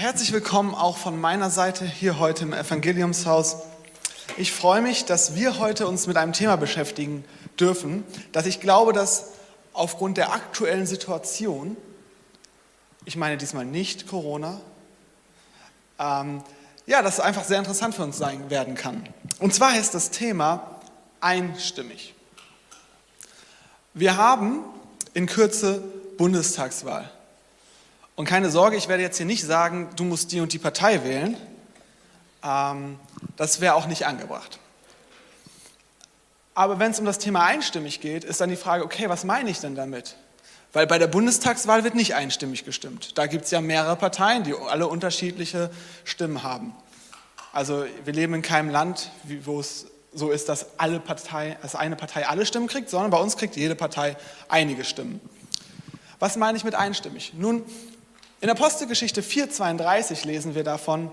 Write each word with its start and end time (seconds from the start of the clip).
Herzlich 0.00 0.32
willkommen 0.32 0.74
auch 0.74 0.96
von 0.96 1.20
meiner 1.20 1.50
Seite 1.50 1.84
hier 1.84 2.18
heute 2.18 2.44
im 2.44 2.54
Evangeliumshaus. 2.54 3.56
Ich 4.38 4.50
freue 4.50 4.80
mich, 4.80 5.04
dass 5.04 5.34
wir 5.34 5.58
heute 5.58 5.86
uns 5.86 6.06
mit 6.06 6.16
einem 6.16 6.32
Thema 6.32 6.56
beschäftigen 6.56 7.22
dürfen, 7.60 8.02
dass 8.32 8.46
ich 8.46 8.60
glaube, 8.60 8.94
dass 8.94 9.26
aufgrund 9.74 10.16
der 10.16 10.32
aktuellen 10.32 10.86
Situation, 10.86 11.76
ich 13.04 13.16
meine 13.16 13.36
diesmal 13.36 13.66
nicht 13.66 14.06
Corona, 14.06 14.62
ähm, 15.98 16.42
ja, 16.86 17.02
das 17.02 17.20
einfach 17.20 17.44
sehr 17.44 17.58
interessant 17.58 17.94
für 17.94 18.04
uns 18.04 18.16
sein 18.16 18.48
werden 18.48 18.76
kann. 18.76 19.06
Und 19.38 19.52
zwar 19.52 19.76
ist 19.76 19.92
das 19.92 20.10
Thema 20.10 20.80
einstimmig. 21.20 22.14
Wir 23.92 24.16
haben 24.16 24.64
in 25.12 25.26
Kürze 25.26 25.82
Bundestagswahl. 26.16 27.10
Und 28.16 28.26
keine 28.26 28.50
Sorge, 28.50 28.76
ich 28.76 28.88
werde 28.88 29.02
jetzt 29.02 29.16
hier 29.16 29.26
nicht 29.26 29.44
sagen, 29.44 29.88
du 29.96 30.04
musst 30.04 30.32
die 30.32 30.40
und 30.40 30.52
die 30.52 30.58
Partei 30.58 31.04
wählen. 31.04 31.36
Ähm, 32.42 32.98
das 33.36 33.60
wäre 33.60 33.74
auch 33.74 33.86
nicht 33.86 34.06
angebracht. 34.06 34.58
Aber 36.54 36.78
wenn 36.78 36.90
es 36.90 36.98
um 36.98 37.06
das 37.06 37.18
Thema 37.18 37.44
einstimmig 37.44 38.00
geht, 38.00 38.24
ist 38.24 38.40
dann 38.40 38.50
die 38.50 38.56
Frage, 38.56 38.84
okay, 38.84 39.08
was 39.08 39.24
meine 39.24 39.50
ich 39.50 39.60
denn 39.60 39.74
damit? 39.74 40.16
Weil 40.72 40.86
bei 40.86 40.98
der 40.98 41.06
Bundestagswahl 41.06 41.84
wird 41.84 41.94
nicht 41.94 42.14
einstimmig 42.14 42.64
gestimmt. 42.64 43.16
Da 43.18 43.26
gibt 43.26 43.46
es 43.46 43.50
ja 43.50 43.60
mehrere 43.60 43.96
Parteien, 43.96 44.44
die 44.44 44.54
alle 44.54 44.86
unterschiedliche 44.86 45.70
Stimmen 46.04 46.42
haben. 46.42 46.74
Also 47.52 47.84
wir 48.04 48.12
leben 48.12 48.34
in 48.34 48.42
keinem 48.42 48.70
Land, 48.70 49.10
wo 49.44 49.58
es 49.58 49.86
so 50.12 50.30
ist, 50.30 50.48
dass, 50.48 50.78
alle 50.78 51.00
Partei, 51.00 51.56
dass 51.62 51.74
eine 51.74 51.96
Partei 51.96 52.26
alle 52.26 52.46
Stimmen 52.46 52.68
kriegt, 52.68 52.90
sondern 52.90 53.10
bei 53.10 53.18
uns 53.18 53.36
kriegt 53.36 53.56
jede 53.56 53.74
Partei 53.74 54.16
einige 54.48 54.84
Stimmen. 54.84 55.20
Was 56.18 56.36
meine 56.36 56.58
ich 56.58 56.64
mit 56.64 56.74
einstimmig? 56.74 57.32
Nun, 57.34 57.64
in 58.40 58.50
Apostelgeschichte 58.50 59.22
4,32 59.22 60.26
lesen 60.26 60.54
wir 60.54 60.64
davon, 60.64 61.10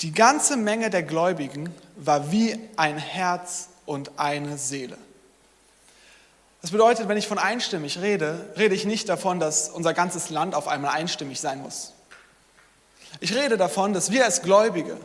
die 0.00 0.12
ganze 0.12 0.56
Menge 0.56 0.90
der 0.90 1.02
Gläubigen 1.02 1.74
war 1.96 2.30
wie 2.30 2.58
ein 2.76 2.98
Herz 2.98 3.68
und 3.86 4.12
eine 4.18 4.58
Seele. 4.58 4.96
Das 6.60 6.70
bedeutet, 6.70 7.08
wenn 7.08 7.16
ich 7.16 7.26
von 7.26 7.38
einstimmig 7.38 7.98
rede, 8.00 8.52
rede 8.56 8.74
ich 8.74 8.84
nicht 8.84 9.08
davon, 9.08 9.40
dass 9.40 9.70
unser 9.70 9.94
ganzes 9.94 10.30
Land 10.30 10.54
auf 10.54 10.68
einmal 10.68 10.92
einstimmig 10.92 11.40
sein 11.40 11.62
muss. 11.62 11.92
Ich 13.20 13.34
rede 13.34 13.56
davon, 13.56 13.92
dass 13.92 14.10
wir 14.10 14.24
als 14.24 14.42
Gläubige 14.42 14.98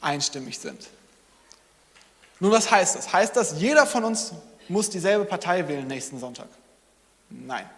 einstimmig 0.00 0.58
sind. 0.58 0.88
Nun, 2.40 2.52
was 2.52 2.70
heißt 2.70 2.96
das? 2.96 3.12
Heißt 3.12 3.36
das, 3.36 3.60
jeder 3.60 3.86
von 3.86 4.04
uns 4.04 4.32
muss 4.68 4.90
dieselbe 4.90 5.24
Partei 5.24 5.66
wählen 5.68 5.86
nächsten 5.86 6.18
Sonntag? 6.18 6.48
Nein. 7.30 7.68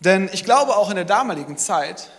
Denn 0.00 0.30
ich 0.32 0.44
glaube, 0.44 0.76
auch 0.76 0.88
in 0.88 0.96
der 0.96 1.04
damaligen 1.04 1.58
Zeit, 1.58 2.10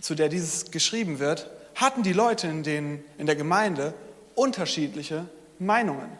zu 0.00 0.14
der 0.14 0.28
dieses 0.28 0.70
geschrieben 0.70 1.18
wird, 1.18 1.50
hatten 1.74 2.02
die 2.02 2.12
Leute 2.12 2.48
in, 2.48 2.62
den, 2.62 3.04
in 3.18 3.26
der 3.26 3.36
Gemeinde 3.36 3.94
unterschiedliche 4.34 5.26
Meinungen. 5.58 6.10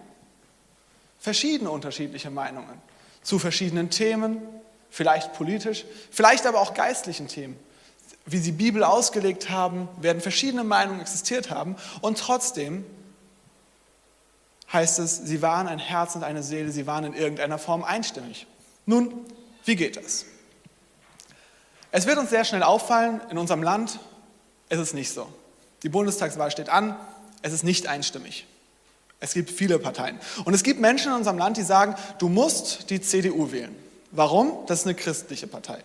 Verschiedene 1.18 1.70
unterschiedliche 1.70 2.30
Meinungen 2.30 2.80
zu 3.22 3.38
verschiedenen 3.38 3.90
Themen, 3.90 4.42
vielleicht 4.90 5.32
politisch, 5.32 5.84
vielleicht 6.10 6.46
aber 6.46 6.60
auch 6.60 6.74
geistlichen 6.74 7.28
Themen. 7.28 7.58
Wie 8.26 8.38
sie 8.38 8.52
Bibel 8.52 8.84
ausgelegt 8.84 9.50
haben, 9.50 9.88
werden 10.00 10.20
verschiedene 10.20 10.64
Meinungen 10.64 11.00
existiert 11.00 11.50
haben 11.50 11.76
und 12.02 12.18
trotzdem 12.18 12.84
heißt 14.72 14.98
es, 15.00 15.16
sie 15.16 15.42
waren 15.42 15.68
ein 15.68 15.78
Herz 15.78 16.14
und 16.16 16.24
eine 16.24 16.42
Seele, 16.42 16.70
sie 16.70 16.86
waren 16.86 17.04
in 17.04 17.14
irgendeiner 17.14 17.58
Form 17.58 17.84
einstimmig. 17.84 18.46
Nun, 18.86 19.12
wie 19.64 19.76
geht 19.76 19.96
das? 19.96 20.26
Es 21.90 22.06
wird 22.06 22.18
uns 22.18 22.30
sehr 22.30 22.44
schnell 22.44 22.62
auffallen, 22.62 23.20
in 23.30 23.38
unserem 23.38 23.62
Land 23.62 23.98
ist 24.68 24.78
es 24.78 24.94
nicht 24.94 25.12
so. 25.12 25.28
Die 25.82 25.88
Bundestagswahl 25.88 26.50
steht 26.50 26.68
an, 26.68 26.96
es 27.42 27.52
ist 27.52 27.64
nicht 27.64 27.86
einstimmig. 27.86 28.46
Es 29.20 29.34
gibt 29.34 29.50
viele 29.50 29.78
Parteien. 29.78 30.18
Und 30.44 30.54
es 30.54 30.62
gibt 30.62 30.80
Menschen 30.80 31.12
in 31.12 31.18
unserem 31.18 31.38
Land, 31.38 31.56
die 31.56 31.62
sagen, 31.62 31.94
du 32.18 32.28
musst 32.28 32.90
die 32.90 33.00
CDU 33.00 33.52
wählen. 33.52 33.74
Warum? 34.10 34.66
Das 34.66 34.80
ist 34.80 34.86
eine 34.86 34.94
christliche 34.94 35.46
Partei. 35.46 35.84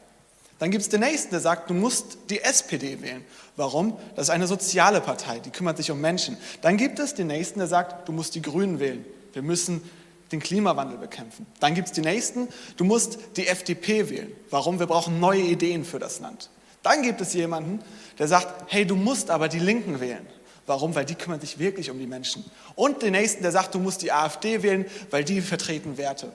Dann 0.59 0.71
gibt 0.71 0.81
es 0.81 0.89
den 0.89 1.01
nächsten, 1.01 1.29
der 1.31 1.39
sagt, 1.39 1.69
du 1.69 1.75
musst 1.75 2.17
die 2.29 2.41
SPD 2.41 3.01
wählen. 3.01 3.23
Warum? 3.55 3.97
Das 4.15 4.27
ist 4.27 4.29
eine 4.31 4.47
soziale 4.47 5.01
Partei, 5.01 5.39
die 5.39 5.51
kümmert 5.51 5.77
sich 5.77 5.91
um 5.91 6.01
Menschen. 6.01 6.37
Dann 6.61 6.77
gibt 6.77 6.97
es 6.99 7.13
den 7.13 7.27
nächsten, 7.27 7.59
der 7.59 7.67
sagt, 7.67 8.07
du 8.07 8.11
musst 8.11 8.33
die 8.33 8.41
Grünen 8.41 8.79
wählen. 8.79 9.05
Wir 9.33 9.43
müssen 9.43 9.87
den 10.31 10.39
Klimawandel 10.39 10.97
bekämpfen. 10.97 11.45
Dann 11.59 11.73
gibt 11.73 11.87
es 11.87 11.93
die 11.93 12.01
nächsten, 12.01 12.47
du 12.75 12.83
musst 12.83 13.19
die 13.37 13.47
FDP 13.47 14.09
wählen. 14.09 14.31
Warum? 14.49 14.79
Wir 14.79 14.87
brauchen 14.87 15.19
neue 15.19 15.41
Ideen 15.41 15.85
für 15.85 15.99
das 15.99 16.19
Land. 16.19 16.49
Dann 16.83 17.01
gibt 17.01 17.21
es 17.21 17.33
jemanden, 17.33 17.83
der 18.19 18.27
sagt, 18.27 18.71
hey, 18.71 18.85
du 18.85 18.95
musst 18.95 19.29
aber 19.29 19.47
die 19.47 19.59
Linken 19.59 19.99
wählen. 19.99 20.25
Warum? 20.65 20.95
Weil 20.95 21.05
die 21.05 21.15
kümmern 21.15 21.39
sich 21.39 21.59
wirklich 21.59 21.89
um 21.89 21.97
die 21.97 22.07
Menschen. 22.07 22.45
Und 22.75 23.01
den 23.01 23.13
nächsten, 23.13 23.41
der 23.41 23.51
sagt, 23.51 23.73
du 23.73 23.79
musst 23.79 24.01
die 24.01 24.11
AfD 24.11 24.63
wählen, 24.63 24.85
weil 25.11 25.23
die 25.23 25.41
vertreten 25.41 25.97
Werte. 25.97 26.31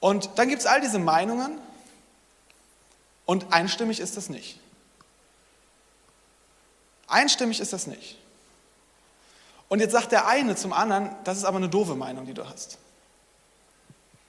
Und 0.00 0.30
dann 0.36 0.48
gibt 0.48 0.62
es 0.62 0.66
all 0.66 0.80
diese 0.80 0.98
Meinungen 0.98 1.58
und 3.24 3.52
einstimmig 3.52 4.00
ist 4.00 4.16
das 4.16 4.28
nicht. 4.28 4.58
Einstimmig 7.06 7.60
ist 7.60 7.72
das 7.72 7.86
nicht. 7.86 8.16
Und 9.68 9.80
jetzt 9.80 9.92
sagt 9.92 10.12
der 10.12 10.26
eine 10.26 10.56
zum 10.56 10.72
anderen, 10.72 11.10
das 11.24 11.38
ist 11.38 11.44
aber 11.44 11.58
eine 11.58 11.68
doofe 11.68 11.94
Meinung, 11.94 12.26
die 12.26 12.34
du 12.34 12.48
hast. 12.48 12.78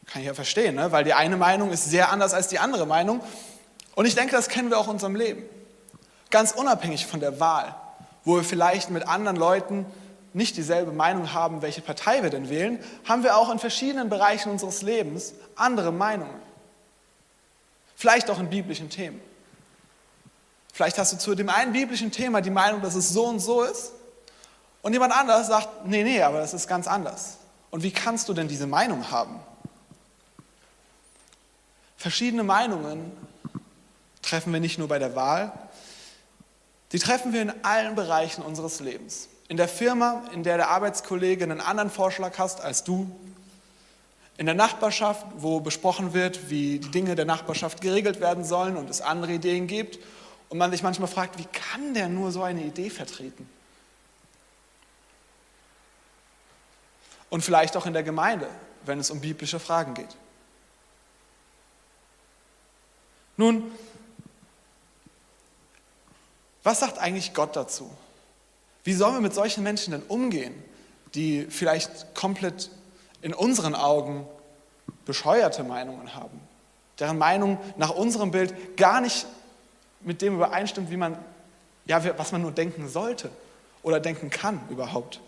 Kann 0.05 0.21
ich 0.21 0.27
ja 0.27 0.33
verstehen, 0.33 0.75
ne? 0.75 0.91
weil 0.91 1.03
die 1.03 1.13
eine 1.13 1.37
Meinung 1.37 1.71
ist 1.71 1.85
sehr 1.85 2.11
anders 2.11 2.33
als 2.33 2.47
die 2.47 2.59
andere 2.59 2.85
Meinung. 2.85 3.21
Und 3.95 4.05
ich 4.05 4.15
denke, 4.15 4.35
das 4.35 4.49
kennen 4.49 4.69
wir 4.69 4.77
auch 4.77 4.87
in 4.87 4.93
unserem 4.93 5.15
Leben. 5.15 5.43
Ganz 6.29 6.51
unabhängig 6.51 7.05
von 7.05 7.19
der 7.19 7.39
Wahl, 7.39 7.75
wo 8.23 8.35
wir 8.35 8.43
vielleicht 8.43 8.89
mit 8.89 9.07
anderen 9.07 9.37
Leuten 9.37 9.85
nicht 10.33 10.57
dieselbe 10.57 10.91
Meinung 10.91 11.33
haben, 11.33 11.61
welche 11.61 11.81
Partei 11.81 12.23
wir 12.23 12.31
denn 12.31 12.49
wählen, 12.49 12.79
haben 13.07 13.23
wir 13.23 13.37
auch 13.37 13.51
in 13.51 13.59
verschiedenen 13.59 14.09
Bereichen 14.09 14.49
unseres 14.49 14.81
Lebens 14.81 15.33
andere 15.55 15.91
Meinungen. 15.91 16.41
Vielleicht 17.95 18.29
auch 18.31 18.39
in 18.39 18.49
biblischen 18.49 18.89
Themen. 18.89 19.21
Vielleicht 20.73 20.97
hast 20.97 21.13
du 21.13 21.17
zu 21.17 21.35
dem 21.35 21.49
einen 21.49 21.71
biblischen 21.71 22.11
Thema 22.11 22.41
die 22.41 22.49
Meinung, 22.49 22.81
dass 22.81 22.95
es 22.95 23.09
so 23.09 23.27
und 23.27 23.39
so 23.39 23.61
ist. 23.61 23.91
Und 24.81 24.93
jemand 24.93 25.15
anderes 25.15 25.47
sagt, 25.47 25.85
nee, 25.85 26.03
nee, 26.03 26.21
aber 26.21 26.39
das 26.39 26.55
ist 26.55 26.67
ganz 26.67 26.87
anders. 26.87 27.37
Und 27.69 27.83
wie 27.83 27.91
kannst 27.91 28.27
du 28.27 28.33
denn 28.33 28.47
diese 28.47 28.65
Meinung 28.65 29.11
haben? 29.11 29.39
Verschiedene 32.03 32.43
Meinungen 32.43 33.13
treffen 34.21 34.51
wir 34.51 34.59
nicht 34.59 34.77
nur 34.77 34.89
bei 34.89 34.99
der 34.99 35.15
Wahl, 35.15 35.53
die 36.91 36.99
treffen 36.99 37.31
wir 37.31 37.41
in 37.41 37.63
allen 37.63 37.95
Bereichen 37.95 38.41
unseres 38.41 38.81
Lebens. 38.81 39.29
In 39.47 39.55
der 39.55 39.69
Firma, 39.69 40.21
in 40.33 40.43
der 40.43 40.57
der 40.57 40.67
Arbeitskollege 40.67 41.45
einen 41.45 41.61
anderen 41.61 41.89
Vorschlag 41.89 42.37
hast 42.37 42.59
als 42.59 42.83
du. 42.83 43.09
In 44.35 44.47
der 44.47 44.53
Nachbarschaft, 44.53 45.25
wo 45.37 45.61
besprochen 45.61 46.13
wird, 46.13 46.49
wie 46.49 46.79
die 46.79 46.91
Dinge 46.91 47.15
der 47.15 47.23
Nachbarschaft 47.23 47.79
geregelt 47.79 48.19
werden 48.19 48.43
sollen 48.43 48.75
und 48.75 48.89
es 48.89 48.99
andere 48.99 49.31
Ideen 49.31 49.67
gibt. 49.67 49.97
Und 50.49 50.57
man 50.57 50.71
sich 50.71 50.83
manchmal 50.83 51.07
fragt, 51.07 51.39
wie 51.39 51.45
kann 51.45 51.93
der 51.93 52.09
nur 52.09 52.33
so 52.33 52.43
eine 52.43 52.63
Idee 52.63 52.89
vertreten? 52.89 53.49
Und 57.29 57.45
vielleicht 57.45 57.77
auch 57.77 57.85
in 57.85 57.93
der 57.93 58.03
Gemeinde, 58.03 58.49
wenn 58.85 58.99
es 58.99 59.09
um 59.09 59.21
biblische 59.21 59.61
Fragen 59.61 59.93
geht. 59.93 60.17
Nun, 63.37 63.71
was 66.63 66.79
sagt 66.79 66.97
eigentlich 66.97 67.33
Gott 67.33 67.55
dazu? 67.55 67.91
Wie 68.83 68.93
sollen 68.93 69.13
wir 69.15 69.21
mit 69.21 69.33
solchen 69.33 69.63
Menschen 69.63 69.91
denn 69.91 70.03
umgehen, 70.03 70.53
die 71.15 71.45
vielleicht 71.49 72.15
komplett 72.15 72.69
in 73.21 73.33
unseren 73.33 73.75
Augen 73.75 74.25
bescheuerte 75.05 75.63
Meinungen 75.63 76.15
haben, 76.15 76.39
deren 76.99 77.17
Meinung 77.17 77.57
nach 77.77 77.91
unserem 77.91 78.31
Bild 78.31 78.77
gar 78.77 79.01
nicht 79.01 79.25
mit 80.01 80.21
dem 80.21 80.35
übereinstimmt, 80.35 80.89
wie 80.89 80.97
man, 80.97 81.17
ja, 81.85 82.17
was 82.17 82.31
man 82.31 82.41
nur 82.41 82.51
denken 82.51 82.89
sollte 82.89 83.29
oder 83.83 83.99
denken 83.99 84.29
kann 84.29 84.59
überhaupt? 84.69 85.19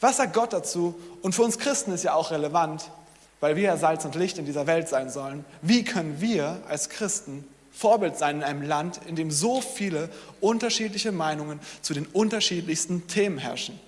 Was 0.00 0.16
sagt 0.16 0.34
Gott 0.34 0.52
dazu? 0.52 0.98
Und 1.22 1.34
für 1.34 1.42
uns 1.42 1.58
Christen 1.58 1.92
ist 1.92 2.04
ja 2.04 2.14
auch 2.14 2.30
relevant, 2.30 2.90
weil 3.40 3.56
wir 3.56 3.76
Salz 3.76 4.04
und 4.04 4.14
Licht 4.14 4.38
in 4.38 4.44
dieser 4.44 4.66
Welt 4.66 4.88
sein 4.88 5.10
sollen. 5.10 5.44
Wie 5.62 5.84
können 5.84 6.20
wir 6.20 6.60
als 6.68 6.88
Christen 6.88 7.44
Vorbild 7.72 8.18
sein 8.18 8.38
in 8.38 8.42
einem 8.42 8.62
Land, 8.62 9.00
in 9.06 9.14
dem 9.14 9.30
so 9.30 9.60
viele 9.60 10.10
unterschiedliche 10.40 11.12
Meinungen 11.12 11.60
zu 11.80 11.94
den 11.94 12.06
unterschiedlichsten 12.06 13.06
Themen 13.06 13.38
herrschen? 13.38 13.78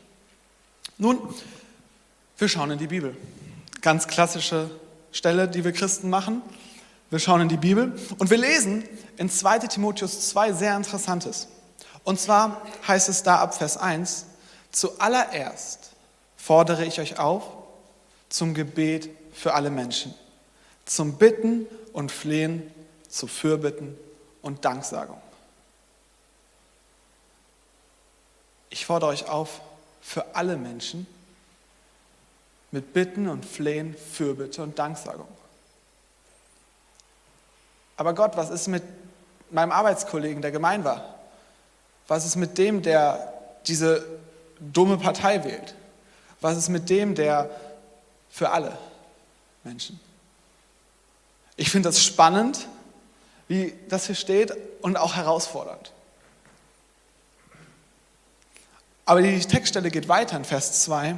Nun, 0.99 1.19
wir 2.39 2.49
schauen 2.49 2.71
in 2.71 2.79
die 2.79 2.87
Bibel. 2.87 3.17
Ganz 3.81 4.07
klassische 4.07 4.71
Stelle, 5.13 5.49
die 5.49 5.65
wir 5.65 5.73
Christen 5.73 6.11
machen. 6.11 6.43
Wir 7.11 7.19
schauen 7.19 7.41
in 7.41 7.49
die 7.49 7.57
Bibel 7.57 7.99
und 8.19 8.31
wir 8.31 8.39
lesen 8.39 8.85
in 9.17 9.29
2 9.29 9.59
Timotheus 9.61 10.29
2 10.29 10.53
sehr 10.53 10.77
Interessantes. 10.77 11.49
Und 12.05 12.21
zwar 12.21 12.63
heißt 12.87 13.09
es 13.09 13.25
da 13.25 13.41
ab 13.41 13.55
Vers 13.55 13.77
1, 13.77 14.27
zuallererst 14.71 15.91
fordere 16.37 16.85
ich 16.85 17.01
euch 17.01 17.19
auf 17.19 17.43
zum 18.29 18.55
Gebet 18.55 19.11
für 19.41 19.55
alle 19.55 19.71
Menschen. 19.71 20.15
zum 20.85 21.17
Bitten 21.19 21.67
und 21.93 22.11
Flehen, 22.11 22.71
zu 23.09 23.27
Fürbitten 23.27 23.97
und 24.43 24.65
Danksagung. 24.65 25.21
Ich 28.71 28.87
fordere 28.87 29.11
euch 29.11 29.29
auf, 29.29 29.61
für 30.03 30.35
alle 30.35 30.57
Menschen 30.57 31.07
mit 32.73 32.93
Bitten 32.93 33.29
und 33.29 33.47
Flehen, 33.47 33.95
Fürbitte 33.95 34.63
und 34.63 34.79
Danksagung. 34.79 35.29
Aber 37.97 38.15
Gott, 38.15 38.37
was 38.37 38.51
ist 38.51 38.67
mit 38.67 38.83
meinem 39.51 39.73
Arbeitskollegen, 39.73 40.43
der 40.43 40.51
gemein 40.51 40.85
war? 40.85 41.15
Was 42.09 42.27
ist 42.27 42.37
mit 42.37 42.59
dem, 42.59 42.83
der 42.83 43.33
diese 43.67 44.05
dumme 44.59 44.99
Partei 44.99 45.45
wählt? 45.45 45.75
Was 46.41 46.57
ist 46.57 46.69
mit 46.69 46.91
dem, 46.91 47.15
der 47.15 47.49
für 48.29 48.51
alle 48.51 48.77
Menschen? 49.65 50.01
Ich 51.57 51.71
finde 51.71 51.89
das 51.89 52.03
spannend, 52.03 52.67
wie 53.49 53.75
das 53.89 54.07
hier 54.07 54.15
steht 54.15 54.53
und 54.81 54.97
auch 54.97 55.17
herausfordernd. 55.17 55.93
Aber 59.05 59.23
die 59.23 59.41
Textstelle 59.41 59.91
geht 59.91 60.09
weiter 60.09 60.37
in 60.37 60.45
Vers 60.45 60.85
2, 60.85 61.17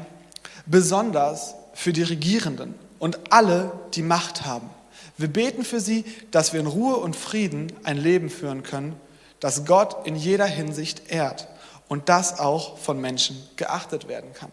besonders 0.67 1.55
für 1.75 1.93
die 1.93 2.03
Regierenden 2.03 2.75
und 2.99 3.33
alle, 3.33 3.73
die 3.94 4.03
Macht 4.03 4.47
haben. 4.47 4.71
Wir 5.19 5.29
beten 5.29 5.65
für 5.65 5.81
sie, 5.81 6.05
dass 6.31 6.53
wir 6.53 6.61
in 6.61 6.67
Ruhe 6.67 6.97
und 6.97 7.17
Frieden 7.17 7.73
ein 7.85 7.99
Leben 7.99 8.31
führen 8.31 8.62
können, 8.62 8.99
das 9.41 9.65
Gott 9.65 10.06
in 10.06 10.17
jeder 10.17 10.47
Hinsicht 10.47 11.11
ehrt 11.11 11.49
und 11.88 12.09
das 12.09 12.38
auch 12.38 12.79
von 12.79 13.00
Menschen 13.00 13.37
geachtet 13.56 14.09
werden 14.09 14.33
kann. 14.33 14.50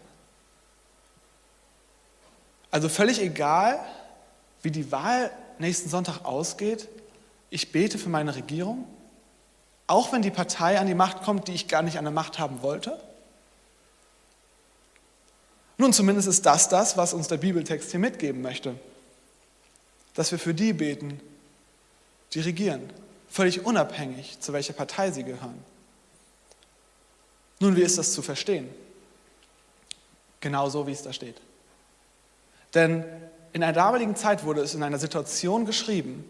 Also 2.72 2.90
völlig 2.90 3.20
egal, 3.22 3.80
wie 4.62 4.72
die 4.72 4.92
Wahl 4.92 5.32
nächsten 5.58 5.90
Sonntag 5.90 6.26
ausgeht, 6.26 6.88
ich 7.50 7.72
bete 7.72 7.98
für 7.98 8.10
meine 8.10 8.36
Regierung, 8.36 8.88
auch 9.88 10.12
wenn 10.12 10.22
die 10.22 10.32
Partei 10.32 10.80
an 10.80 10.88
die 10.88 10.94
Macht 10.94 11.24
kommt, 11.24 11.48
die 11.48 11.54
ich 11.54 11.68
gar 11.68 11.82
nicht 11.82 11.98
an 11.98 12.06
der 12.06 12.14
Macht 12.14 12.38
haben 12.38 12.62
wollte. 12.62 13.02
Nun, 15.78 15.94
zumindest 15.94 16.28
ist 16.28 16.46
das 16.46 16.70
das, 16.70 16.98
was 16.98 17.14
uns 17.14 17.28
der 17.28 17.38
Bibeltext 17.38 17.92
hier 17.92 18.00
mitgeben 18.00 18.42
möchte. 18.42 18.76
Dass 20.14 20.32
wir 20.32 20.38
für 20.38 20.54
die 20.54 20.74
beten, 20.74 21.20
die 22.34 22.42
regieren, 22.42 22.92
völlig 23.30 23.66
unabhängig, 23.66 24.40
zu 24.40 24.54
welcher 24.54 24.74
Partei 24.74 25.12
sie 25.12 25.24
gehören. 25.24 25.64
Nun, 27.60 27.76
wie 27.76 27.82
ist 27.82 27.98
das 27.98 28.14
zu 28.14 28.22
verstehen? 28.22 28.70
Genau 30.42 30.70
so, 30.70 30.86
wie 30.86 30.92
es 30.92 31.02
da 31.02 31.14
steht. 31.14 31.42
Denn 32.74 33.04
in 33.54 33.64
einer 33.64 33.74
damaligen 33.74 34.16
Zeit 34.16 34.44
wurde 34.44 34.62
es 34.62 34.76
in 34.76 34.84
einer 34.84 35.00
Situation 35.00 35.66
geschrieben, 35.66 36.24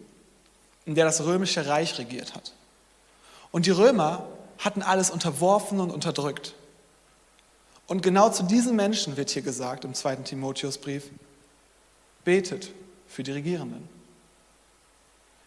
in 0.86 0.94
der 0.94 1.04
das 1.04 1.24
römische 1.24 1.66
Reich 1.66 1.98
regiert 1.98 2.34
hat. 2.34 2.52
Und 3.50 3.66
die 3.66 3.70
Römer 3.70 4.26
hatten 4.58 4.82
alles 4.82 5.10
unterworfen 5.10 5.80
und 5.80 5.90
unterdrückt. 5.90 6.54
Und 7.86 8.02
genau 8.02 8.30
zu 8.30 8.44
diesen 8.44 8.76
Menschen 8.76 9.16
wird 9.16 9.30
hier 9.30 9.42
gesagt 9.42 9.84
im 9.84 9.94
zweiten 9.94 10.24
Timotheusbrief, 10.24 11.10
betet 12.24 12.70
für 13.08 13.22
die 13.22 13.32
Regierenden. 13.32 13.88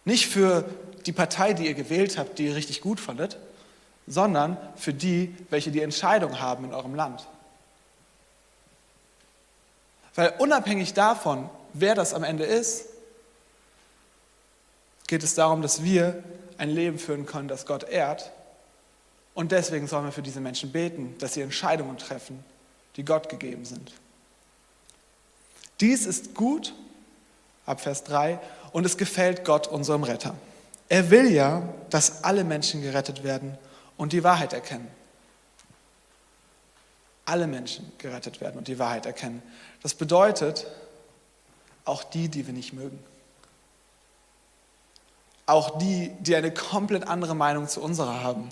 Nicht 0.05 0.27
für 0.27 0.65
die 1.05 1.13
Partei, 1.13 1.53
die 1.53 1.67
ihr 1.67 1.73
gewählt 1.73 2.17
habt, 2.17 2.37
die 2.39 2.47
ihr 2.47 2.55
richtig 2.55 2.81
gut 2.81 2.99
fandet, 2.99 3.37
sondern 4.07 4.57
für 4.75 4.93
die, 4.93 5.33
welche 5.49 5.71
die 5.71 5.81
Entscheidung 5.81 6.41
haben 6.41 6.65
in 6.65 6.73
eurem 6.73 6.95
Land. 6.95 7.25
Weil 10.15 10.33
unabhängig 10.37 10.93
davon, 10.93 11.49
wer 11.73 11.95
das 11.95 12.13
am 12.13 12.23
Ende 12.23 12.45
ist, 12.45 12.85
geht 15.07 15.23
es 15.23 15.35
darum, 15.35 15.61
dass 15.61 15.83
wir 15.83 16.23
ein 16.57 16.69
Leben 16.69 16.99
führen 16.99 17.25
können, 17.25 17.47
das 17.47 17.65
Gott 17.65 17.83
ehrt 17.83 18.31
und 19.33 19.51
deswegen 19.51 19.87
sollen 19.87 20.05
wir 20.05 20.11
für 20.11 20.21
diese 20.21 20.39
Menschen 20.39 20.71
beten, 20.71 21.15
dass 21.19 21.33
sie 21.33 21.41
Entscheidungen 21.41 21.97
treffen, 21.97 22.43
die 22.95 23.05
Gott 23.05 23.29
gegeben 23.29 23.65
sind. 23.65 23.91
Dies 25.79 26.05
ist 26.05 26.35
gut, 26.35 26.73
ab 27.65 27.81
Vers 27.81 28.03
3, 28.03 28.39
und 28.71 28.85
es 28.85 28.97
gefällt 28.97 29.43
Gott, 29.43 29.67
unserem 29.67 30.03
Retter. 30.03 30.35
Er 30.89 31.09
will 31.09 31.31
ja, 31.31 31.67
dass 31.89 32.23
alle 32.23 32.43
Menschen 32.43 32.81
gerettet 32.81 33.23
werden 33.23 33.57
und 33.97 34.13
die 34.13 34.23
Wahrheit 34.23 34.53
erkennen. 34.53 34.87
Alle 37.25 37.47
Menschen 37.47 37.91
gerettet 37.97 38.41
werden 38.41 38.57
und 38.57 38.67
die 38.67 38.77
Wahrheit 38.77 39.05
erkennen. 39.05 39.41
Das 39.83 39.93
bedeutet, 39.93 40.65
auch 41.85 42.03
die, 42.03 42.29
die 42.29 42.47
wir 42.47 42.53
nicht 42.53 42.73
mögen. 42.73 42.97
Auch 45.45 45.77
die, 45.77 46.09
die 46.21 46.35
eine 46.35 46.53
komplett 46.53 47.05
andere 47.07 47.35
Meinung 47.35 47.67
zu 47.67 47.81
unserer 47.81 48.23
haben. 48.23 48.49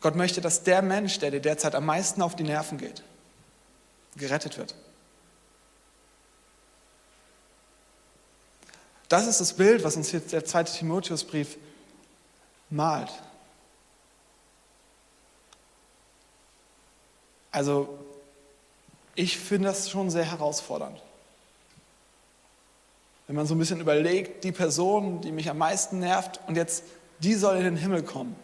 Gott 0.00 0.16
möchte, 0.16 0.40
dass 0.40 0.62
der 0.62 0.82
Mensch, 0.82 1.18
der 1.18 1.30
dir 1.30 1.40
derzeit 1.40 1.74
am 1.74 1.86
meisten 1.86 2.22
auf 2.22 2.34
die 2.34 2.42
Nerven 2.42 2.78
geht, 2.78 3.02
gerettet 4.16 4.58
wird. 4.58 4.74
Das 9.08 9.26
ist 9.26 9.40
das 9.40 9.52
Bild, 9.52 9.84
was 9.84 9.96
uns 9.96 10.12
jetzt 10.12 10.32
der 10.32 10.44
zweite 10.44 10.72
Timotheusbrief 10.72 11.58
malt. 12.70 13.10
Also, 17.54 17.88
ich 19.14 19.38
finde 19.38 19.68
das 19.68 19.88
schon 19.88 20.10
sehr 20.10 20.24
herausfordernd. 20.24 21.00
Wenn 23.28 23.36
man 23.36 23.46
so 23.46 23.54
ein 23.54 23.60
bisschen 23.60 23.80
überlegt, 23.80 24.42
die 24.42 24.50
Person, 24.50 25.20
die 25.20 25.30
mich 25.30 25.48
am 25.48 25.58
meisten 25.58 26.00
nervt, 26.00 26.40
und 26.48 26.56
jetzt, 26.56 26.82
die 27.20 27.34
soll 27.34 27.58
in 27.58 27.62
den 27.62 27.76
Himmel 27.76 28.02
kommen. 28.02 28.34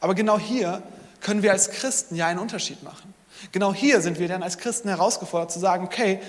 Aber 0.00 0.14
genau 0.14 0.38
hier 0.38 0.82
können 1.20 1.42
wir 1.42 1.52
als 1.52 1.70
Christen 1.70 2.16
ja 2.16 2.26
einen 2.26 2.38
Unterschied 2.38 2.82
machen. 2.82 3.12
Genau 3.52 3.74
hier 3.74 4.00
sind 4.00 4.18
wir 4.18 4.28
dann 4.28 4.42
als 4.42 4.56
Christen 4.56 4.88
herausgefordert 4.88 5.52
zu 5.52 5.58
sagen, 5.58 5.84
okay, 5.84 6.22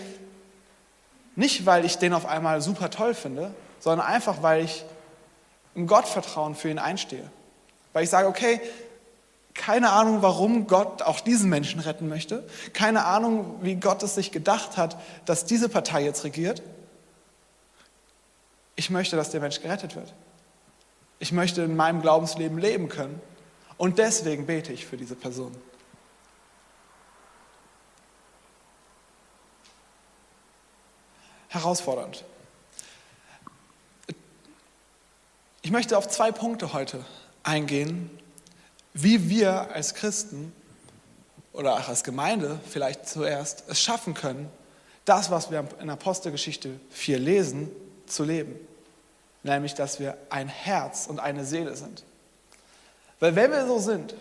nicht 1.37 1.65
weil 1.65 1.85
ich 1.85 1.97
den 1.97 2.13
auf 2.13 2.25
einmal 2.25 2.59
super 2.59 2.89
toll 2.89 3.13
finde, 3.13 3.55
sondern 3.79 4.05
einfach 4.05 4.41
weil 4.41 4.65
ich 4.65 4.83
im 5.73 5.87
Gottvertrauen 5.87 6.53
für 6.53 6.69
ihn 6.69 6.79
einstehe. 6.79 7.31
Weil 7.93 8.03
ich 8.03 8.09
sage, 8.09 8.27
okay, 8.27 8.59
keine 9.53 9.91
Ahnung, 9.91 10.21
warum 10.21 10.67
Gott 10.67 11.01
auch 11.01 11.19
diesen 11.19 11.49
Menschen 11.49 11.79
retten 11.79 12.09
möchte. 12.09 12.47
Keine 12.73 13.05
Ahnung, 13.05 13.59
wie 13.61 13.75
Gott 13.75 14.01
es 14.03 14.15
sich 14.15 14.31
gedacht 14.31 14.77
hat, 14.77 14.97
dass 15.25 15.45
diese 15.45 15.69
Partei 15.69 16.03
jetzt 16.03 16.23
regiert. 16.23 16.61
Ich 18.75 18.89
möchte, 18.89 19.15
dass 19.15 19.29
der 19.29 19.41
Mensch 19.41 19.61
gerettet 19.61 19.95
wird. 19.95 20.13
Ich 21.19 21.31
möchte 21.31 21.61
in 21.61 21.75
meinem 21.75 22.01
Glaubensleben 22.01 22.57
leben 22.57 22.89
können. 22.89 23.21
Und 23.77 23.99
deswegen 23.99 24.45
bete 24.45 24.73
ich 24.73 24.85
für 24.85 24.97
diese 24.97 25.15
Person. 25.15 25.55
Herausfordernd. 31.49 32.25
Ich 35.61 35.71
möchte 35.71 35.97
auf 35.97 36.09
zwei 36.09 36.31
Punkte 36.31 36.73
heute 36.73 37.05
eingehen, 37.43 38.09
wie 38.93 39.29
wir 39.29 39.71
als 39.71 39.95
Christen 39.95 40.53
oder 41.51 41.73
auch 41.73 41.87
als 41.87 42.03
Gemeinde 42.03 42.59
vielleicht 42.69 43.07
zuerst 43.07 43.63
es 43.67 43.81
schaffen 43.81 44.13
können, 44.13 44.49
das, 45.05 45.31
was 45.31 45.51
wir 45.51 45.67
in 45.81 45.89
Apostelgeschichte 45.89 46.79
4 46.91 47.19
lesen, 47.19 47.69
zu 48.05 48.23
leben. 48.23 48.55
Nämlich, 49.43 49.73
dass 49.73 49.99
wir 49.99 50.17
ein 50.29 50.47
Herz 50.47 51.07
und 51.07 51.19
eine 51.19 51.43
Seele 51.45 51.75
sind. 51.75 52.03
Weil 53.19 53.35
wenn 53.35 53.51
wir 53.51 53.67
so 53.67 53.79
sind, 53.79 54.15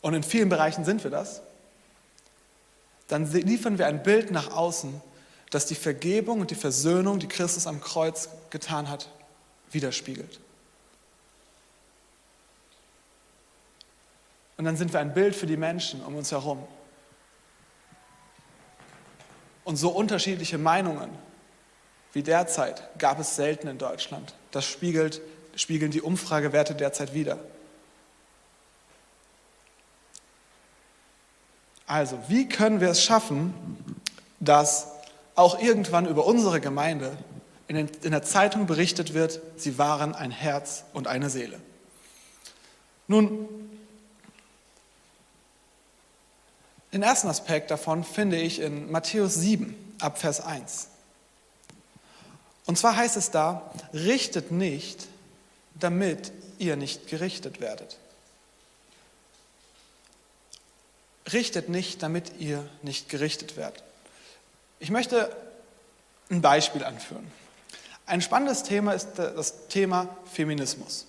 und 0.00 0.14
in 0.14 0.22
vielen 0.22 0.48
Bereichen 0.48 0.84
sind 0.84 1.04
wir 1.04 1.10
das, 1.10 1.42
dann 3.08 3.30
liefern 3.32 3.78
wir 3.78 3.86
ein 3.86 4.02
Bild 4.02 4.30
nach 4.30 4.52
außen, 4.52 5.00
das 5.50 5.66
die 5.66 5.74
Vergebung 5.74 6.40
und 6.40 6.50
die 6.50 6.56
Versöhnung, 6.56 7.18
die 7.18 7.28
Christus 7.28 7.66
am 7.66 7.80
Kreuz 7.80 8.28
getan 8.50 8.88
hat, 8.88 9.08
widerspiegelt. 9.70 10.40
Und 14.58 14.66
dann 14.66 14.76
sind 14.76 14.92
wir 14.92 15.00
ein 15.00 15.14
Bild 15.14 15.34
für 15.34 15.46
die 15.46 15.56
Menschen 15.56 16.02
um 16.04 16.14
uns 16.14 16.30
herum. 16.30 16.62
Und 19.64 19.76
so 19.76 19.88
unterschiedliche 19.90 20.58
Meinungen 20.58 21.10
wie 22.12 22.22
derzeit 22.22 22.88
gab 22.98 23.18
es 23.18 23.36
selten 23.36 23.68
in 23.68 23.78
Deutschland. 23.78 24.34
Das 24.50 24.64
spiegelt 24.66 25.20
spiegeln 25.58 25.90
die 25.90 26.02
Umfragewerte 26.02 26.74
derzeit 26.74 27.14
wider. 27.14 27.38
Also, 31.86 32.18
wie 32.28 32.48
können 32.48 32.80
wir 32.80 32.90
es 32.90 33.02
schaffen, 33.02 33.54
dass 34.40 34.88
auch 35.34 35.60
irgendwann 35.60 36.06
über 36.06 36.26
unsere 36.26 36.60
Gemeinde 36.60 37.16
in 37.66 37.88
der 38.02 38.22
Zeitung 38.22 38.66
berichtet 38.66 39.14
wird, 39.14 39.40
sie 39.56 39.78
waren 39.78 40.14
ein 40.14 40.30
Herz 40.30 40.84
und 40.92 41.06
eine 41.06 41.30
Seele? 41.30 41.58
Nun, 43.06 43.48
Den 46.92 47.02
ersten 47.02 47.28
Aspekt 47.28 47.70
davon 47.70 48.02
finde 48.02 48.38
ich 48.38 48.60
in 48.60 48.90
Matthäus 48.90 49.34
7 49.34 49.96
ab 50.00 50.18
Vers 50.18 50.40
1. 50.40 50.88
Und 52.66 52.78
zwar 52.78 52.96
heißt 52.96 53.16
es 53.16 53.30
da, 53.30 53.70
richtet 53.92 54.50
nicht, 54.50 55.06
damit 55.74 56.32
ihr 56.58 56.76
nicht 56.76 57.06
gerichtet 57.08 57.60
werdet. 57.60 57.96
Richtet 61.32 61.68
nicht, 61.68 62.02
damit 62.02 62.32
ihr 62.38 62.66
nicht 62.82 63.08
gerichtet 63.08 63.56
werdet. 63.56 63.82
Ich 64.80 64.90
möchte 64.90 65.34
ein 66.30 66.40
Beispiel 66.40 66.84
anführen. 66.84 67.30
Ein 68.06 68.22
spannendes 68.22 68.62
Thema 68.62 68.92
ist 68.92 69.14
das 69.16 69.68
Thema 69.68 70.16
Feminismus. 70.32 71.06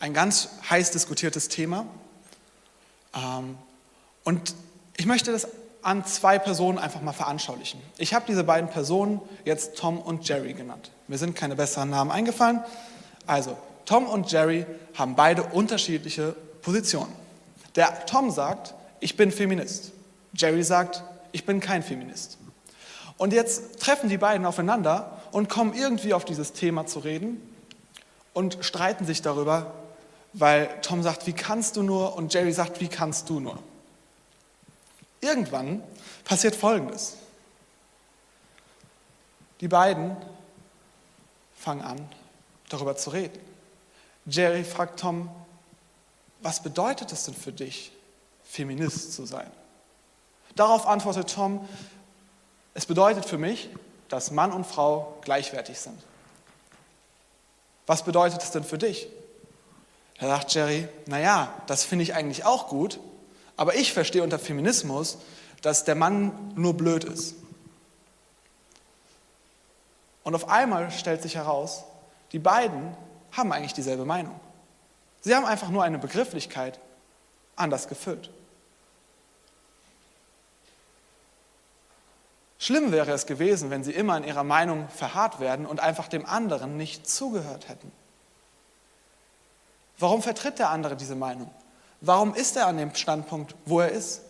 Ein 0.00 0.14
ganz 0.14 0.48
heiß 0.68 0.90
diskutiertes 0.90 1.48
Thema. 1.48 1.86
Ähm, 3.14 3.58
und 4.26 4.56
ich 4.96 5.06
möchte 5.06 5.30
das 5.30 5.46
an 5.82 6.04
zwei 6.04 6.40
Personen 6.40 6.78
einfach 6.78 7.00
mal 7.00 7.12
veranschaulichen. 7.12 7.80
Ich 7.96 8.12
habe 8.12 8.24
diese 8.26 8.42
beiden 8.42 8.68
Personen 8.68 9.20
jetzt 9.44 9.78
Tom 9.78 10.00
und 10.00 10.28
Jerry 10.28 10.52
genannt. 10.52 10.90
Mir 11.06 11.16
sind 11.16 11.36
keine 11.36 11.54
besseren 11.54 11.90
Namen 11.90 12.10
eingefallen. 12.10 12.60
Also, 13.28 13.56
Tom 13.84 14.08
und 14.08 14.32
Jerry 14.32 14.66
haben 14.94 15.14
beide 15.14 15.44
unterschiedliche 15.44 16.34
Positionen. 16.60 17.12
Der 17.76 18.04
Tom 18.06 18.32
sagt, 18.32 18.74
ich 18.98 19.16
bin 19.16 19.30
Feminist. 19.30 19.92
Jerry 20.34 20.64
sagt, 20.64 21.04
ich 21.30 21.46
bin 21.46 21.60
kein 21.60 21.84
Feminist. 21.84 22.38
Und 23.18 23.32
jetzt 23.32 23.78
treffen 23.78 24.08
die 24.08 24.18
beiden 24.18 24.44
aufeinander 24.44 25.22
und 25.30 25.48
kommen 25.48 25.72
irgendwie 25.72 26.14
auf 26.14 26.24
dieses 26.24 26.52
Thema 26.52 26.86
zu 26.86 26.98
reden 26.98 27.40
und 28.32 28.58
streiten 28.62 29.06
sich 29.06 29.22
darüber, 29.22 29.72
weil 30.32 30.68
Tom 30.82 31.04
sagt, 31.04 31.28
wie 31.28 31.32
kannst 31.32 31.76
du 31.76 31.84
nur? 31.84 32.16
Und 32.16 32.34
Jerry 32.34 32.52
sagt, 32.52 32.80
wie 32.80 32.88
kannst 32.88 33.30
du 33.30 33.38
nur? 33.38 33.60
Irgendwann 35.26 35.82
passiert 36.24 36.54
Folgendes. 36.54 37.16
Die 39.60 39.66
beiden 39.66 40.16
fangen 41.58 41.82
an, 41.82 42.08
darüber 42.68 42.96
zu 42.96 43.10
reden. 43.10 43.40
Jerry 44.26 44.62
fragt 44.62 45.00
Tom, 45.00 45.28
was 46.42 46.62
bedeutet 46.62 47.10
es 47.10 47.24
denn 47.24 47.34
für 47.34 47.52
dich, 47.52 47.90
Feminist 48.44 49.14
zu 49.14 49.26
sein? 49.26 49.50
Darauf 50.54 50.86
antwortet 50.86 51.34
Tom, 51.34 51.68
es 52.74 52.86
bedeutet 52.86 53.24
für 53.24 53.38
mich, 53.38 53.68
dass 54.08 54.30
Mann 54.30 54.52
und 54.52 54.64
Frau 54.64 55.18
gleichwertig 55.22 55.80
sind. 55.80 56.00
Was 57.88 58.04
bedeutet 58.04 58.44
es 58.44 58.52
denn 58.52 58.62
für 58.62 58.78
dich? 58.78 59.08
Da 60.20 60.28
sagt 60.28 60.54
Jerry, 60.54 60.88
naja, 61.06 61.52
das 61.66 61.82
finde 61.82 62.04
ich 62.04 62.14
eigentlich 62.14 62.44
auch 62.44 62.68
gut, 62.68 63.00
aber 63.56 63.74
ich 63.74 63.92
verstehe 63.92 64.22
unter 64.22 64.38
Feminismus, 64.38 65.18
dass 65.62 65.84
der 65.84 65.94
Mann 65.94 66.52
nur 66.54 66.74
blöd 66.74 67.04
ist. 67.04 67.34
Und 70.24 70.34
auf 70.34 70.48
einmal 70.48 70.90
stellt 70.90 71.22
sich 71.22 71.36
heraus, 71.36 71.84
die 72.32 72.38
beiden 72.38 72.96
haben 73.32 73.52
eigentlich 73.52 73.74
dieselbe 73.74 74.04
Meinung. 74.04 74.38
Sie 75.20 75.34
haben 75.34 75.44
einfach 75.44 75.70
nur 75.70 75.82
eine 75.82 75.98
Begrifflichkeit 75.98 76.78
anders 77.54 77.88
gefüllt. 77.88 78.30
Schlimm 82.58 82.90
wäre 82.90 83.12
es 83.12 83.26
gewesen, 83.26 83.70
wenn 83.70 83.84
sie 83.84 83.92
immer 83.92 84.16
in 84.16 84.24
ihrer 84.24 84.44
Meinung 84.44 84.88
verharrt 84.88 85.40
werden 85.40 85.66
und 85.66 85.80
einfach 85.80 86.08
dem 86.08 86.26
anderen 86.26 86.76
nicht 86.76 87.08
zugehört 87.08 87.68
hätten. 87.68 87.92
Warum 89.98 90.22
vertritt 90.22 90.58
der 90.58 90.70
andere 90.70 90.96
diese 90.96 91.14
Meinung? 91.14 91.50
Warum 92.06 92.34
ist 92.34 92.56
er 92.56 92.68
an 92.68 92.76
dem 92.76 92.94
Standpunkt, 92.94 93.56
wo 93.64 93.80
er 93.80 93.90
ist? 93.90 94.20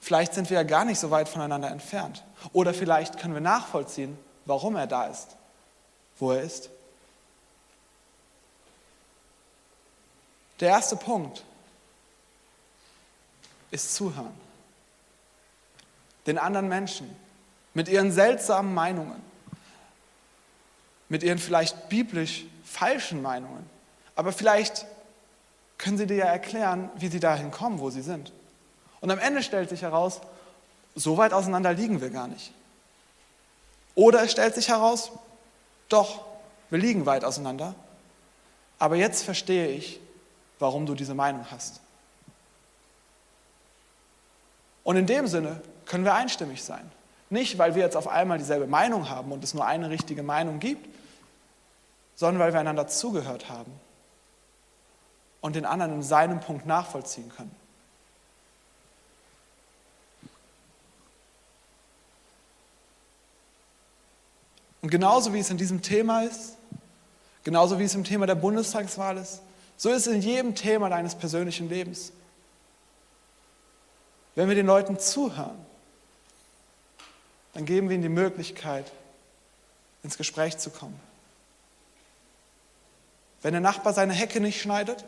Vielleicht 0.00 0.32
sind 0.32 0.48
wir 0.48 0.56
ja 0.56 0.62
gar 0.62 0.86
nicht 0.86 0.98
so 0.98 1.10
weit 1.10 1.28
voneinander 1.28 1.70
entfernt. 1.70 2.24
Oder 2.54 2.72
vielleicht 2.72 3.18
können 3.18 3.34
wir 3.34 3.42
nachvollziehen, 3.42 4.18
warum 4.46 4.76
er 4.76 4.86
da 4.86 5.06
ist, 5.06 5.36
wo 6.18 6.32
er 6.32 6.40
ist. 6.40 6.70
Der 10.60 10.70
erste 10.70 10.96
Punkt 10.96 11.44
ist 13.70 13.94
zuhören. 13.94 14.32
Den 16.26 16.38
anderen 16.38 16.68
Menschen 16.68 17.14
mit 17.74 17.88
ihren 17.88 18.10
seltsamen 18.10 18.72
Meinungen, 18.72 19.22
mit 21.10 21.22
ihren 21.22 21.38
vielleicht 21.38 21.90
biblisch 21.90 22.46
falschen 22.64 23.20
Meinungen, 23.20 23.68
aber 24.14 24.32
vielleicht 24.32 24.86
können 25.78 25.98
sie 25.98 26.06
dir 26.06 26.16
ja 26.16 26.26
erklären, 26.26 26.90
wie 26.96 27.08
sie 27.08 27.20
dahin 27.20 27.50
kommen, 27.50 27.80
wo 27.80 27.90
sie 27.90 28.02
sind. 28.02 28.32
Und 29.00 29.10
am 29.10 29.18
Ende 29.18 29.42
stellt 29.42 29.68
sich 29.68 29.82
heraus, 29.82 30.20
so 30.94 31.16
weit 31.18 31.32
auseinander 31.32 31.72
liegen 31.72 32.00
wir 32.00 32.10
gar 32.10 32.28
nicht. 32.28 32.52
Oder 33.94 34.22
es 34.22 34.32
stellt 34.32 34.54
sich 34.54 34.68
heraus, 34.68 35.12
doch, 35.88 36.24
wir 36.70 36.78
liegen 36.78 37.06
weit 37.06 37.24
auseinander, 37.24 37.74
aber 38.78 38.96
jetzt 38.96 39.22
verstehe 39.22 39.68
ich, 39.68 40.00
warum 40.58 40.86
du 40.86 40.94
diese 40.94 41.14
Meinung 41.14 41.46
hast. 41.50 41.80
Und 44.82 44.96
in 44.96 45.06
dem 45.06 45.26
Sinne 45.26 45.60
können 45.84 46.04
wir 46.04 46.14
einstimmig 46.14 46.62
sein. 46.62 46.90
Nicht, 47.28 47.58
weil 47.58 47.74
wir 47.74 47.82
jetzt 47.82 47.96
auf 47.96 48.08
einmal 48.08 48.38
dieselbe 48.38 48.66
Meinung 48.66 49.08
haben 49.08 49.32
und 49.32 49.42
es 49.42 49.52
nur 49.52 49.66
eine 49.66 49.90
richtige 49.90 50.22
Meinung 50.22 50.60
gibt, 50.60 50.88
sondern 52.14 52.40
weil 52.40 52.52
wir 52.52 52.60
einander 52.60 52.86
zugehört 52.86 53.48
haben 53.48 53.72
und 55.46 55.54
den 55.54 55.64
anderen 55.64 55.92
in 55.92 56.02
seinem 56.02 56.40
Punkt 56.40 56.66
nachvollziehen 56.66 57.30
können. 57.36 57.54
Und 64.82 64.90
genauso 64.90 65.32
wie 65.32 65.38
es 65.38 65.48
in 65.48 65.56
diesem 65.56 65.82
Thema 65.82 66.24
ist, 66.24 66.56
genauso 67.44 67.78
wie 67.78 67.84
es 67.84 67.94
im 67.94 68.02
Thema 68.02 68.26
der 68.26 68.34
Bundestagswahl 68.34 69.18
ist, 69.18 69.40
so 69.76 69.90
ist 69.90 70.08
es 70.08 70.14
in 70.14 70.20
jedem 70.20 70.56
Thema 70.56 70.88
deines 70.88 71.14
persönlichen 71.14 71.68
Lebens. 71.68 72.10
Wenn 74.34 74.48
wir 74.48 74.56
den 74.56 74.66
Leuten 74.66 74.98
zuhören, 74.98 75.64
dann 77.54 77.66
geben 77.66 77.88
wir 77.88 77.94
ihnen 77.94 78.02
die 78.02 78.08
Möglichkeit, 78.08 78.90
ins 80.02 80.16
Gespräch 80.16 80.58
zu 80.58 80.70
kommen. 80.70 80.98
Wenn 83.42 83.52
der 83.52 83.60
Nachbar 83.60 83.92
seine 83.92 84.12
Hecke 84.12 84.40
nicht 84.40 84.60
schneidet, 84.60 85.04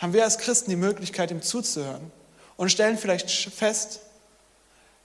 haben 0.00 0.12
wir 0.14 0.24
als 0.24 0.38
Christen 0.38 0.70
die 0.70 0.76
Möglichkeit, 0.76 1.30
ihm 1.30 1.42
zuzuhören 1.42 2.10
und 2.56 2.70
stellen 2.72 2.98
vielleicht 2.98 3.30
fest, 3.30 4.00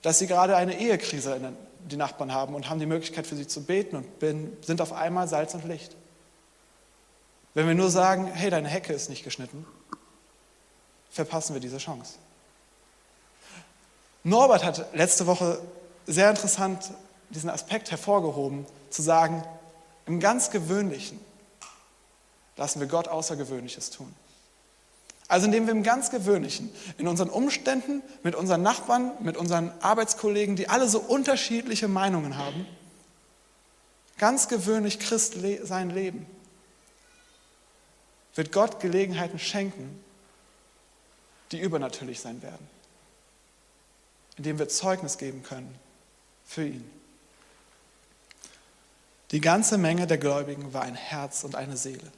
dass 0.02 0.18
sie 0.18 0.26
gerade 0.26 0.56
eine 0.56 0.78
Ehekrise 0.78 1.34
in 1.34 1.56
die 1.90 1.96
Nachbarn 1.96 2.32
haben 2.32 2.54
und 2.54 2.68
haben 2.68 2.80
die 2.80 2.86
Möglichkeit 2.86 3.26
für 3.26 3.36
sie 3.36 3.46
zu 3.46 3.62
beten 3.62 3.96
und 3.96 4.64
sind 4.64 4.80
auf 4.80 4.92
einmal 4.92 5.28
Salz 5.28 5.54
und 5.54 5.64
Licht. 5.64 5.94
Wenn 7.54 7.66
wir 7.66 7.74
nur 7.74 7.90
sagen, 7.90 8.26
hey, 8.26 8.50
deine 8.50 8.68
Hecke 8.68 8.92
ist 8.92 9.08
nicht 9.08 9.22
geschnitten, 9.22 9.66
verpassen 11.10 11.54
wir 11.54 11.60
diese 11.60 11.78
Chance. 11.78 12.14
Norbert 14.24 14.64
hat 14.64 14.94
letzte 14.94 15.26
Woche 15.26 15.60
sehr 16.06 16.30
interessant 16.30 16.90
diesen 17.30 17.50
Aspekt 17.50 17.90
hervorgehoben, 17.90 18.66
zu 18.90 19.02
sagen, 19.02 19.44
im 20.06 20.20
ganz 20.20 20.50
Gewöhnlichen 20.50 21.20
lassen 22.56 22.80
wir 22.80 22.86
Gott 22.86 23.08
Außergewöhnliches 23.08 23.90
tun. 23.90 24.14
Also 25.28 25.46
indem 25.46 25.66
wir 25.66 25.72
im 25.72 25.82
ganz 25.82 26.10
Gewöhnlichen, 26.10 26.70
in 26.98 27.08
unseren 27.08 27.30
Umständen, 27.30 28.02
mit 28.22 28.34
unseren 28.34 28.62
Nachbarn, 28.62 29.12
mit 29.20 29.36
unseren 29.36 29.72
Arbeitskollegen, 29.80 30.54
die 30.54 30.68
alle 30.68 30.88
so 30.88 31.00
unterschiedliche 31.00 31.88
Meinungen 31.88 32.36
haben, 32.36 32.66
ganz 34.18 34.48
gewöhnlich 34.48 35.00
Christ 35.00 35.36
sein 35.64 35.90
Leben, 35.90 36.26
wird 38.36 38.52
Gott 38.52 38.80
Gelegenheiten 38.80 39.38
schenken, 39.38 40.02
die 41.50 41.60
übernatürlich 41.60 42.20
sein 42.20 42.42
werden, 42.42 42.68
indem 44.36 44.58
wir 44.58 44.68
Zeugnis 44.68 45.18
geben 45.18 45.42
können 45.42 45.74
für 46.44 46.66
ihn. 46.66 46.90
Die 49.32 49.40
ganze 49.40 49.76
Menge 49.76 50.06
der 50.06 50.18
Gläubigen 50.18 50.72
war 50.72 50.82
ein 50.82 50.94
Herz 50.94 51.42
und 51.42 51.56
eine 51.56 51.76
Seele. 51.76 52.12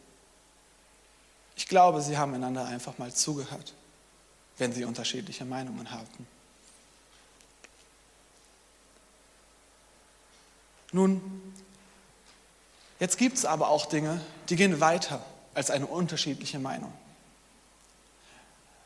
Ich 1.59 1.67
glaube, 1.67 2.01
sie 2.01 2.17
haben 2.17 2.33
einander 2.35 2.67
einfach 2.67 2.99
mal 2.99 3.13
zugehört, 3.13 3.75
wenn 4.59 4.73
sie 4.73 4.85
unterschiedliche 4.85 5.45
Meinungen 5.45 5.91
hatten. 5.91 6.25
Nun, 10.93 11.21
jetzt 13.01 13.19
gibt 13.19 13.39
es 13.39 13.45
aber 13.45 13.71
auch 13.71 13.87
Dinge, 13.87 14.21
die 14.49 14.55
gehen 14.55 14.81
weiter 14.81 15.21
als 15.53 15.73
eine 15.73 15.89
unterschiedliche 15.89 16.61
Meinung. 16.61 16.93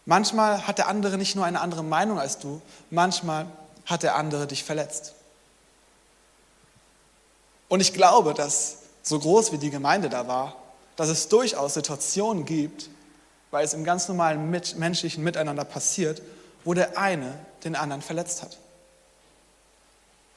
Manchmal 0.06 0.66
hat 0.66 0.78
der 0.78 0.88
andere 0.88 1.18
nicht 1.18 1.36
nur 1.36 1.44
eine 1.44 1.60
andere 1.60 1.84
Meinung 1.84 2.18
als 2.18 2.38
du, 2.38 2.62
manchmal 2.88 3.46
hat 3.84 4.02
der 4.02 4.16
andere 4.16 4.46
dich 4.46 4.64
verletzt. 4.64 5.12
Und 7.68 7.80
ich 7.80 7.92
glaube, 7.92 8.32
dass 8.32 8.78
so 9.02 9.18
groß 9.18 9.52
wie 9.52 9.58
die 9.58 9.70
Gemeinde 9.70 10.08
da 10.08 10.26
war, 10.26 10.61
dass 11.02 11.10
es 11.10 11.26
durchaus 11.26 11.74
Situationen 11.74 12.44
gibt, 12.44 12.88
weil 13.50 13.64
es 13.64 13.74
im 13.74 13.82
ganz 13.82 14.06
normalen 14.06 14.50
mit, 14.50 14.76
menschlichen 14.76 15.24
Miteinander 15.24 15.64
passiert, 15.64 16.22
wo 16.62 16.74
der 16.74 16.96
eine 16.96 17.36
den 17.64 17.74
anderen 17.74 18.02
verletzt 18.02 18.40
hat. 18.40 18.56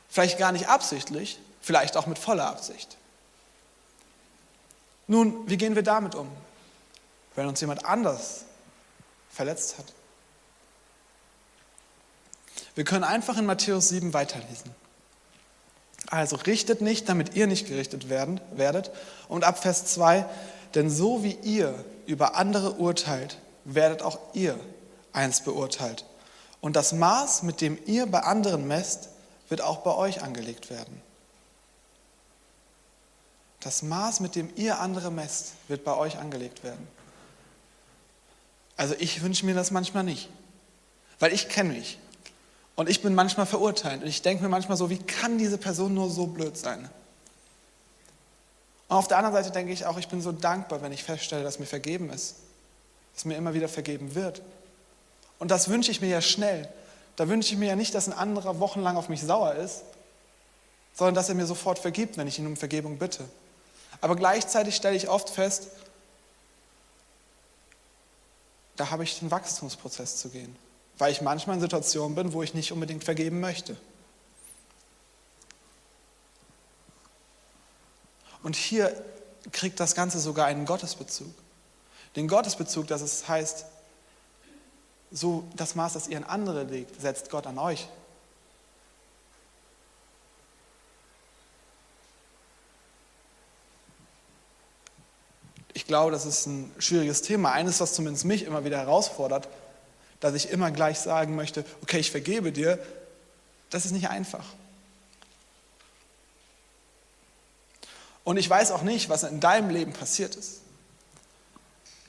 Vielleicht 0.09 0.39
gar 0.39 0.51
nicht 0.51 0.67
absichtlich, 0.67 1.37
vielleicht 1.61 1.97
auch 1.97 2.07
mit 2.07 2.17
voller 2.17 2.47
Absicht. 2.47 2.97
Nun, 5.05 5.47
wie 5.47 5.57
gehen 5.57 5.75
wir 5.75 5.83
damit 5.83 6.15
um, 6.15 6.31
wenn 7.35 7.45
uns 7.45 7.61
jemand 7.61 7.85
anders 7.85 8.45
verletzt 9.29 9.77
hat? 9.77 9.85
Wir 12.73 12.85
können 12.85 13.03
einfach 13.03 13.37
in 13.37 13.45
Matthäus 13.45 13.89
7 13.89 14.15
weiterlesen. 14.15 14.73
Also 16.07 16.37
richtet 16.37 16.81
nicht, 16.81 17.07
damit 17.07 17.35
ihr 17.35 17.45
nicht 17.45 17.67
gerichtet 17.67 18.09
werden, 18.09 18.41
werdet. 18.55 18.89
Und 19.27 19.43
ab 19.43 19.61
Vers 19.61 19.85
2, 19.85 20.25
denn 20.75 20.89
so 20.89 21.23
wie 21.23 21.37
ihr 21.41 21.83
über 22.05 22.35
andere 22.35 22.73
urteilt, 22.73 23.37
werdet 23.63 24.01
auch 24.01 24.19
ihr 24.33 24.59
einst 25.13 25.45
beurteilt. 25.45 26.05
Und 26.61 26.75
das 26.75 26.93
Maß, 26.93 27.43
mit 27.43 27.61
dem 27.61 27.77
ihr 27.85 28.05
bei 28.05 28.19
anderen 28.21 28.67
messt, 28.67 29.09
wird 29.49 29.61
auch 29.61 29.77
bei 29.79 29.95
euch 29.95 30.21
angelegt 30.21 30.69
werden. 30.69 31.01
Das 33.59 33.81
Maß, 33.81 34.19
mit 34.19 34.35
dem 34.35 34.49
ihr 34.55 34.79
andere 34.79 35.11
messt, 35.11 35.53
wird 35.67 35.83
bei 35.83 35.95
euch 35.95 36.17
angelegt 36.17 36.63
werden. 36.63 36.87
Also 38.77 38.93
ich 38.99 39.23
wünsche 39.23 39.45
mir 39.45 39.55
das 39.55 39.71
manchmal 39.71 40.03
nicht, 40.03 40.29
weil 41.19 41.33
ich 41.33 41.49
kenne 41.49 41.73
mich. 41.73 41.97
Und 42.75 42.89
ich 42.89 43.01
bin 43.01 43.15
manchmal 43.15 43.45
verurteilt. 43.45 44.01
Und 44.03 44.07
ich 44.07 44.21
denke 44.21 44.43
mir 44.43 44.49
manchmal 44.49 44.77
so, 44.77 44.89
wie 44.89 44.97
kann 44.97 45.37
diese 45.37 45.57
Person 45.57 45.93
nur 45.93 46.09
so 46.09 46.27
blöd 46.27 46.57
sein? 46.57 46.89
Und 48.87 48.97
auf 48.97 49.07
der 49.07 49.17
anderen 49.17 49.35
Seite 49.35 49.51
denke 49.51 49.73
ich 49.73 49.85
auch, 49.85 49.97
ich 49.97 50.07
bin 50.07 50.21
so 50.21 50.31
dankbar, 50.31 50.81
wenn 50.81 50.91
ich 50.91 51.03
feststelle, 51.03 51.43
dass 51.43 51.59
mir 51.59 51.65
vergeben 51.65 52.09
ist. 52.09 52.35
Dass 53.13 53.25
mir 53.25 53.35
immer 53.35 53.53
wieder 53.53 53.67
vergeben 53.67 54.15
wird. 54.15 54.41
Und 55.39 55.51
das 55.51 55.69
wünsche 55.69 55.91
ich 55.91 56.01
mir 56.01 56.09
ja 56.09 56.21
schnell. 56.21 56.69
Da 57.15 57.27
wünsche 57.27 57.53
ich 57.53 57.59
mir 57.59 57.69
ja 57.69 57.75
nicht, 57.75 57.95
dass 57.95 58.07
ein 58.07 58.13
anderer 58.13 58.59
wochenlang 58.59 58.97
auf 58.97 59.09
mich 59.09 59.21
sauer 59.21 59.55
ist, 59.55 59.83
sondern 60.93 61.15
dass 61.15 61.29
er 61.29 61.35
mir 61.35 61.45
sofort 61.45 61.79
vergibt, 61.79 62.17
wenn 62.17 62.27
ich 62.27 62.39
ihn 62.39 62.47
um 62.47 62.57
Vergebung 62.57 62.97
bitte. 62.97 63.25
Aber 64.01 64.15
gleichzeitig 64.15 64.75
stelle 64.75 64.95
ich 64.95 65.09
oft 65.09 65.29
fest, 65.29 65.67
da 68.75 68.91
habe 68.91 69.03
ich 69.03 69.19
den 69.19 69.31
Wachstumsprozess 69.31 70.17
zu 70.17 70.29
gehen 70.29 70.55
weil 70.97 71.11
ich 71.11 71.21
manchmal 71.21 71.55
in 71.55 71.61
Situationen 71.61 72.15
bin, 72.15 72.33
wo 72.33 72.43
ich 72.43 72.53
nicht 72.53 72.71
unbedingt 72.71 73.03
vergeben 73.03 73.39
möchte. 73.39 73.75
Und 78.45 78.55
hier 78.55 78.95
kriegt 79.51 79.79
das 79.79 79.95
Ganze 79.95 80.19
sogar 80.19 80.45
einen 80.45 80.67
Gottesbezug. 80.67 81.33
Den 82.15 82.27
Gottesbezug, 82.27 82.85
dass 82.85 83.01
es 83.01 83.27
heißt, 83.27 83.65
so 85.11 85.45
das 85.55 85.73
Maß, 85.73 85.93
das 85.93 86.07
ihr 86.07 86.17
an 86.17 86.23
andere 86.25 86.63
legt, 86.63 87.01
setzt 87.01 87.31
Gott 87.31 87.47
an 87.47 87.57
euch. 87.57 87.87
Ich 95.73 95.87
glaube, 95.87 96.11
das 96.11 96.27
ist 96.27 96.45
ein 96.45 96.71
schwieriges 96.77 97.23
Thema. 97.23 97.51
Eines, 97.51 97.79
was 97.79 97.95
zumindest 97.95 98.25
mich 98.25 98.43
immer 98.43 98.63
wieder 98.63 98.77
herausfordert, 98.77 99.49
dass 100.19 100.35
ich 100.35 100.51
immer 100.51 100.69
gleich 100.69 100.99
sagen 100.99 101.35
möchte, 101.35 101.65
okay, 101.81 101.97
ich 101.97 102.11
vergebe 102.11 102.51
dir, 102.51 102.77
das 103.71 103.85
ist 103.85 103.91
nicht 103.91 104.09
einfach. 104.09 104.45
Und 108.25 108.35
ich 108.35 108.49
weiß 108.49 108.71
auch 108.71 108.81
nicht, 108.81 109.07
was 109.07 109.23
in 109.23 109.39
deinem 109.39 109.69
Leben 109.69 109.93
passiert 109.93 110.35
ist. 110.35 110.59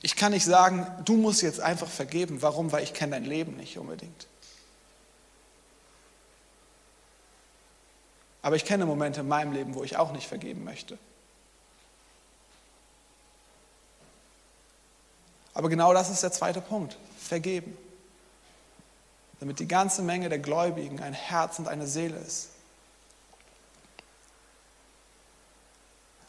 Ich 0.03 0.17
kann 0.17 0.33
nicht 0.33 0.45
sagen, 0.45 0.85
du 1.05 1.17
musst 1.17 1.43
jetzt 1.43 1.61
einfach 1.61 1.89
vergeben. 1.89 2.43
Warum? 2.43 2.73
Weil 2.73 2.83
ich 2.83 2.93
kenne 2.93 3.13
dein 3.13 3.25
Leben 3.25 3.57
nicht 3.57 3.79
unbedingt. 3.79 4.27
Aber 8.43 8.57
ich 8.57 8.65
kenne 8.65 8.87
Momente 8.87 9.21
in 9.21 9.29
meinem 9.29 9.53
Leben, 9.53 9.77
wo 9.77 9.85
ich 9.85 9.97
auch 9.97 10.11
nicht 10.11 10.27
vergeben 10.27 10.65
möchte. 10.65 10.99
Aber 15.55 15.69
genau 15.69 15.95
das 15.95 16.11
ist 16.11 16.25
der 16.25 16.33
zweite 16.33 16.61
Punkt. 16.61 16.97
Vergeben 17.19 17.79
damit 19.41 19.59
die 19.59 19.69
ganze 19.69 20.03
Menge 20.03 20.29
der 20.29 20.39
Gläubigen 20.39 21.01
ein 21.01 21.13
Herz 21.13 21.59
und 21.59 21.69
eine 21.69 21.87
Seele 21.87 22.17
ist. 22.17 22.51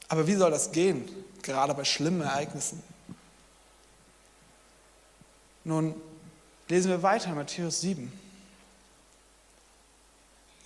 Aber 0.10 0.28
wie 0.28 0.36
soll 0.36 0.52
das 0.52 0.72
gehen, 0.72 1.08
gerade 1.42 1.74
bei 1.74 1.84
schlimmen 1.84 2.22
Ereignissen? 2.22 2.82
Nun, 5.64 5.96
lesen 6.70 6.90
wir 6.90 7.04
weiter 7.04 7.30
in 7.30 7.36
Matthäus 7.36 7.82
7. 7.82 8.12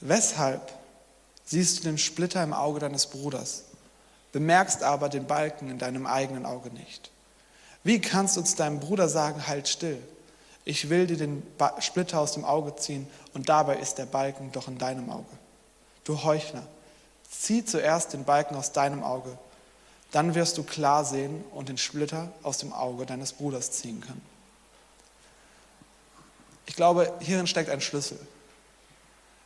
Weshalb 0.01 0.73
siehst 1.45 1.79
du 1.79 1.83
den 1.83 1.97
Splitter 1.97 2.43
im 2.43 2.53
Auge 2.53 2.79
deines 2.79 3.07
Bruders, 3.07 3.63
bemerkst 4.31 4.83
aber 4.83 5.09
den 5.09 5.25
Balken 5.25 5.69
in 5.69 5.79
deinem 5.79 6.05
eigenen 6.05 6.45
Auge 6.45 6.69
nicht? 6.71 7.11
Wie 7.83 7.99
kannst 7.99 8.37
du 8.37 8.41
zu 8.41 8.55
deinem 8.55 8.79
Bruder 8.79 9.09
sagen, 9.09 9.47
halt 9.47 9.67
still, 9.67 10.01
ich 10.65 10.89
will 10.89 11.07
dir 11.07 11.17
den 11.17 11.43
Splitter 11.79 12.19
aus 12.19 12.33
dem 12.33 12.45
Auge 12.45 12.75
ziehen 12.75 13.07
und 13.33 13.49
dabei 13.49 13.77
ist 13.77 13.95
der 13.95 14.05
Balken 14.05 14.51
doch 14.51 14.67
in 14.67 14.77
deinem 14.77 15.09
Auge. 15.09 15.25
Du 16.03 16.23
Heuchler, 16.23 16.67
zieh 17.31 17.65
zuerst 17.65 18.13
den 18.13 18.25
Balken 18.25 18.55
aus 18.55 18.73
deinem 18.73 19.03
Auge, 19.03 19.37
dann 20.11 20.35
wirst 20.35 20.57
du 20.57 20.63
klar 20.63 21.05
sehen 21.05 21.43
und 21.51 21.69
den 21.69 21.77
Splitter 21.77 22.31
aus 22.43 22.57
dem 22.57 22.73
Auge 22.73 23.05
deines 23.05 23.33
Bruders 23.33 23.71
ziehen 23.71 24.01
können. 24.01 24.21
Ich 26.65 26.75
glaube, 26.75 27.11
hierin 27.21 27.47
steckt 27.47 27.69
ein 27.69 27.81
Schlüssel, 27.81 28.19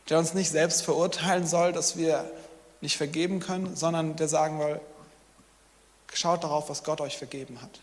der 0.09 0.19
uns 0.19 0.33
nicht 0.33 0.49
selbst 0.49 0.81
verurteilen 0.81 1.47
soll, 1.47 1.71
dass 1.71 1.95
wir 1.95 2.29
nicht 2.81 2.97
vergeben 2.97 3.39
können, 3.39 3.75
sondern 3.75 4.15
der 4.15 4.27
sagen 4.27 4.59
will, 4.59 4.81
schaut 6.13 6.43
darauf, 6.43 6.69
was 6.69 6.83
Gott 6.83 6.99
euch 7.01 7.17
vergeben 7.17 7.61
hat 7.61 7.79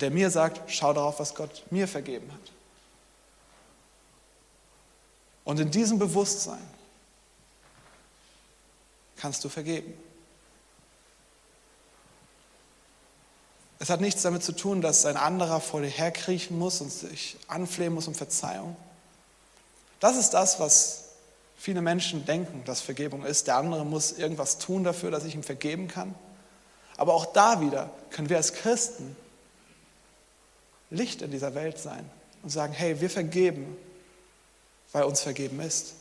der 0.00 0.10
mir 0.10 0.30
sagt, 0.30 0.60
schau 0.70 0.92
darauf, 0.92 1.18
was 1.20 1.34
Gott 1.34 1.62
mir 1.70 1.88
vergeben 1.88 2.30
hat. 2.32 2.52
Und 5.44 5.60
in 5.60 5.70
diesem 5.70 5.98
Bewusstsein 5.98 6.66
kannst 9.26 9.42
du 9.42 9.48
vergeben. 9.48 9.92
Es 13.80 13.90
hat 13.90 14.00
nichts 14.00 14.22
damit 14.22 14.44
zu 14.44 14.52
tun, 14.52 14.80
dass 14.80 15.04
ein 15.04 15.16
anderer 15.16 15.60
vor 15.60 15.82
dir 15.82 15.88
herkriechen 15.88 16.56
muss 16.56 16.80
und 16.80 16.92
sich 16.92 17.36
anflehen 17.48 17.92
muss 17.92 18.06
um 18.06 18.14
Verzeihung. 18.14 18.76
Das 19.98 20.16
ist 20.16 20.30
das, 20.30 20.60
was 20.60 21.06
viele 21.56 21.82
Menschen 21.82 22.24
denken, 22.24 22.62
dass 22.66 22.80
Vergebung 22.80 23.24
ist. 23.24 23.48
Der 23.48 23.56
andere 23.56 23.84
muss 23.84 24.12
irgendwas 24.12 24.58
tun 24.58 24.84
dafür, 24.84 25.10
dass 25.10 25.24
ich 25.24 25.34
ihm 25.34 25.42
vergeben 25.42 25.88
kann. 25.88 26.14
Aber 26.96 27.12
auch 27.12 27.26
da 27.26 27.60
wieder 27.60 27.90
können 28.10 28.28
wir 28.28 28.36
als 28.36 28.52
Christen 28.52 29.16
Licht 30.90 31.20
in 31.20 31.32
dieser 31.32 31.56
Welt 31.56 31.80
sein 31.80 32.08
und 32.44 32.50
sagen, 32.50 32.72
hey, 32.72 33.00
wir 33.00 33.10
vergeben, 33.10 33.76
weil 34.92 35.02
uns 35.02 35.20
vergeben 35.20 35.58
ist. 35.58 35.94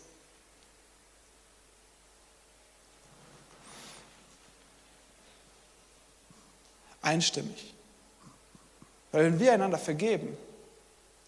Einstimmig. 7.05 7.73
Weil 9.11 9.25
wenn 9.25 9.39
wir 9.39 9.53
einander 9.53 9.77
vergeben, 9.77 10.35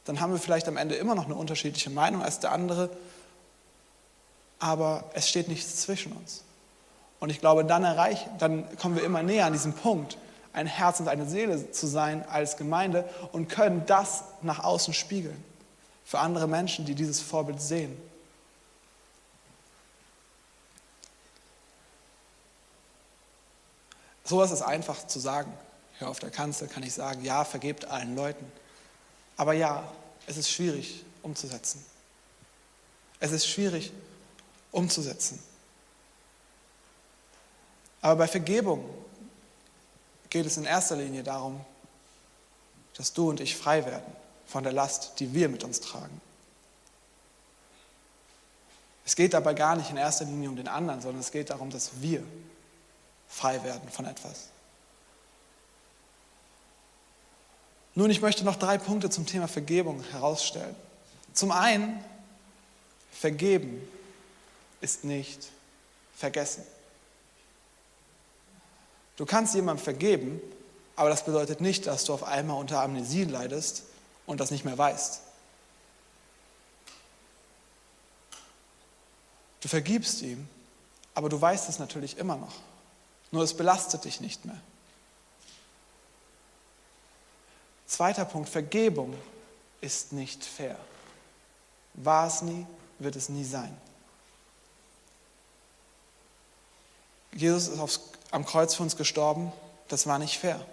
dann 0.06 0.20
haben 0.20 0.32
wir 0.32 0.40
vielleicht 0.40 0.68
am 0.68 0.78
Ende 0.78 0.96
immer 0.96 1.16
noch 1.16 1.26
eine 1.26 1.36
unterschiedliche 1.36 1.90
Meinung 1.90 2.24
als 2.24 2.40
der 2.40 2.52
andere, 2.52 2.90
aber 4.60 5.06
es 5.13 5.30
steht 5.30 5.48
nichts 5.48 5.82
zwischen 5.82 6.12
uns. 6.13 6.44
Und 7.20 7.30
ich 7.30 7.40
glaube, 7.40 7.63
dann 7.63 7.84
erreichen, 7.84 8.30
dann 8.40 8.76
kommen 8.78 8.96
wir 8.96 9.04
immer 9.04 9.24
näher 9.24 9.46
an 9.46 9.54
diesen 9.54 9.74
Punkt, 9.74 10.18
ein 10.54 10.68
Herz 10.68 11.00
und 11.00 11.08
eine 11.08 11.28
Seele 11.28 11.72
zu 11.72 11.88
sein 11.88 12.28
als 12.28 12.58
Gemeinde 12.58 13.08
und 13.32 13.48
können 13.48 13.84
das 13.86 14.24
nach 14.42 14.63
außen 14.63 14.94
spiegeln 14.94 15.44
für 16.04 16.20
andere 16.20 16.48
Menschen, 16.48 16.86
die 16.86 16.96
dieses 16.96 17.22
Vorbild 17.22 17.62
sehen. 17.62 17.96
Sowas 24.24 24.52
ist 24.52 24.62
einfach 24.62 25.06
zu 25.08 25.20
sagen. 25.20 25.54
Hier 25.98 26.10
auf 26.10 26.20
der 26.20 26.30
Kanzel 26.30 26.68
kann 26.68 26.84
ich 26.84 26.94
sagen, 26.94 27.24
ja, 27.24 27.44
vergebt 27.44 27.86
allen 27.86 28.16
Leuten. 28.16 28.50
Aber 29.36 29.54
ja, 29.54 29.92
es 30.26 30.38
ist 30.38 30.52
schwierig 30.52 31.04
umzusetzen. 31.24 31.84
Es 33.20 33.32
ist 33.32 33.48
schwierig 33.48 33.92
umzusetzen. 34.72 35.40
Aber 38.02 38.16
bei 38.18 38.28
Vergebung 38.28 38.88
geht 40.30 40.46
es 40.46 40.58
in 40.58 40.66
erster 40.66 40.96
Linie 40.96 41.24
darum, 41.24 41.60
dass 42.96 43.14
du 43.14 43.30
und 43.30 43.40
ich 43.40 43.56
frei 43.56 43.86
werden 43.86 44.14
von 44.46 44.64
der 44.64 44.74
Last, 44.74 45.20
die 45.20 45.34
wir 45.34 45.50
mit 45.50 45.64
uns 45.64 45.82
tragen. 45.82 46.22
Es 49.06 49.16
geht 49.16 49.34
dabei 49.34 49.54
gar 49.54 49.76
nicht 49.76 49.90
in 49.90 49.98
erster 49.98 50.26
Linie 50.26 50.50
um 50.50 50.56
den 50.56 50.68
anderen, 50.68 51.02
sondern 51.02 51.22
es 51.22 51.32
geht 51.32 51.50
darum, 51.50 51.70
dass 51.70 52.02
wir 52.02 52.24
frei 53.28 53.64
werden 53.64 53.90
von 53.90 54.06
etwas. 54.06 54.50
Nun, 57.98 58.12
ich 58.12 58.22
möchte 58.22 58.44
noch 58.44 58.58
drei 58.58 58.78
Punkte 58.78 59.10
zum 59.10 59.26
Thema 59.26 59.48
Vergebung 59.48 60.04
herausstellen. 60.12 60.76
Zum 61.34 61.52
einen, 61.52 62.00
vergeben 63.12 63.82
ist 64.82 65.04
nicht 65.04 65.48
vergessen. 66.16 66.64
Du 69.16 69.26
kannst 69.26 69.56
jemandem 69.56 69.84
vergeben, 69.84 70.40
aber 70.96 71.10
das 71.10 71.26
bedeutet 71.26 71.60
nicht, 71.60 71.88
dass 71.88 72.04
du 72.04 72.14
auf 72.14 72.22
einmal 72.22 72.60
unter 72.60 72.84
Amnesie 72.84 73.24
leidest 73.24 73.82
und 74.28 74.40
das 74.40 74.52
nicht 74.52 74.64
mehr 74.64 74.78
weißt. 74.78 75.22
Du 79.62 79.68
vergibst 79.68 80.22
ihm, 80.22 80.48
aber 81.16 81.30
du 81.30 81.42
weißt 81.42 81.68
es 81.68 81.80
natürlich 81.80 82.20
immer 82.20 82.38
noch. 82.38 82.54
Nur 83.32 83.42
es 83.42 83.58
belastet 83.58 84.06
dich 84.06 84.22
nicht 84.22 84.46
mehr. 84.46 84.62
Zweiter 87.88 88.26
Punkt, 88.26 88.50
Vergebung 88.50 89.15
ist 89.82 90.12
nicht 90.12 90.43
fair. 90.43 90.78
War 91.93 92.28
es 92.28 92.41
nie, 92.41 92.67
wird 93.00 93.15
es 93.15 93.30
nie 93.30 93.45
sein. 93.45 93.76
Jesus 97.32 97.67
ist 97.67 97.80
aufs, 97.80 98.02
am 98.32 98.45
Kreuz 98.45 98.76
für 98.76 98.84
uns 98.84 98.97
gestorben, 98.97 99.52
das 99.88 100.06
war 100.06 100.19
nicht 100.19 100.38
fair. 100.38 100.63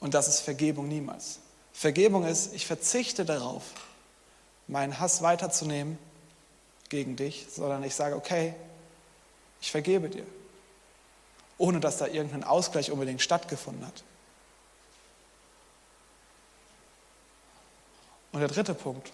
Und 0.00 0.14
das 0.14 0.28
ist 0.28 0.40
Vergebung 0.40 0.86
niemals. 0.86 1.40
Vergebung 1.72 2.24
ist, 2.24 2.54
ich 2.54 2.66
verzichte 2.66 3.24
darauf, 3.24 3.62
meinen 4.68 5.00
Hass 5.00 5.22
weiterzunehmen 5.22 5.98
gegen 6.88 7.16
dich, 7.16 7.46
sondern 7.50 7.82
ich 7.82 7.94
sage, 7.94 8.16
okay, 8.16 8.54
ich 9.60 9.70
vergebe 9.70 10.08
dir, 10.08 10.26
ohne 11.56 11.80
dass 11.80 11.98
da 11.98 12.06
irgendein 12.06 12.44
Ausgleich 12.44 12.90
unbedingt 12.90 13.22
stattgefunden 13.22 13.86
hat. 13.86 14.04
Und 18.32 18.40
der 18.40 18.48
dritte 18.48 18.74
Punkt, 18.74 19.12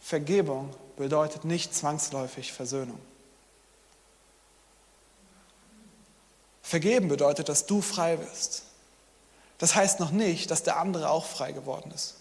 Vergebung 0.00 0.74
bedeutet 0.96 1.44
nicht 1.44 1.74
zwangsläufig 1.74 2.52
Versöhnung. 2.52 3.00
Vergeben 6.62 7.08
bedeutet, 7.08 7.48
dass 7.48 7.66
du 7.66 7.82
frei 7.82 8.18
wirst. 8.18 8.64
Das 9.58 9.74
heißt 9.74 10.00
noch 10.00 10.10
nicht, 10.10 10.50
dass 10.50 10.62
der 10.62 10.78
andere 10.78 11.10
auch 11.10 11.26
frei 11.26 11.52
geworden 11.52 11.90
ist. 11.94 12.16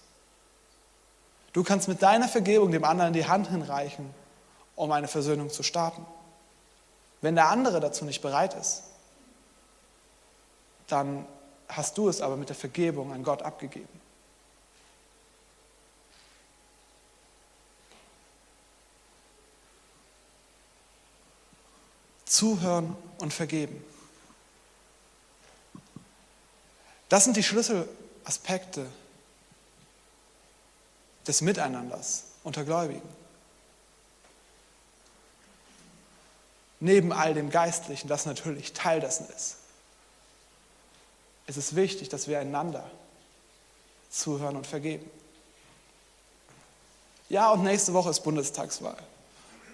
Du 1.53 1.63
kannst 1.63 1.87
mit 1.87 2.01
deiner 2.01 2.27
Vergebung 2.27 2.71
dem 2.71 2.83
anderen 2.83 3.13
die 3.13 3.27
Hand 3.27 3.49
hinreichen, 3.49 4.13
um 4.75 4.91
eine 4.91 5.07
Versöhnung 5.07 5.49
zu 5.49 5.63
starten. 5.63 6.05
Wenn 7.21 7.35
der 7.35 7.49
andere 7.49 7.79
dazu 7.79 8.05
nicht 8.05 8.21
bereit 8.21 8.53
ist, 8.55 8.83
dann 10.87 11.25
hast 11.67 11.97
du 11.97 12.09
es 12.09 12.21
aber 12.21 12.35
mit 12.35 12.49
der 12.49 12.55
Vergebung 12.55 13.13
an 13.13 13.23
Gott 13.23 13.41
abgegeben. 13.41 14.00
Zuhören 22.41 22.97
und 23.19 23.31
vergeben. 23.31 23.85
Das 27.07 27.23
sind 27.23 27.37
die 27.37 27.43
Schlüsselaspekte 27.43 28.87
des 31.27 31.41
Miteinanders 31.41 32.23
unter 32.43 32.63
Gläubigen. 32.63 33.07
Neben 36.79 37.13
all 37.13 37.35
dem 37.35 37.51
Geistlichen, 37.51 38.07
das 38.07 38.25
natürlich 38.25 38.73
Teil 38.73 39.01
dessen 39.01 39.29
ist, 39.29 39.57
ist 41.45 41.57
es 41.57 41.75
wichtig, 41.75 42.09
dass 42.09 42.27
wir 42.27 42.39
einander 42.39 42.89
zuhören 44.09 44.55
und 44.55 44.65
vergeben. 44.65 45.07
Ja, 47.29 47.51
und 47.51 47.61
nächste 47.61 47.93
Woche 47.93 48.09
ist 48.09 48.21
Bundestagswahl. 48.21 48.97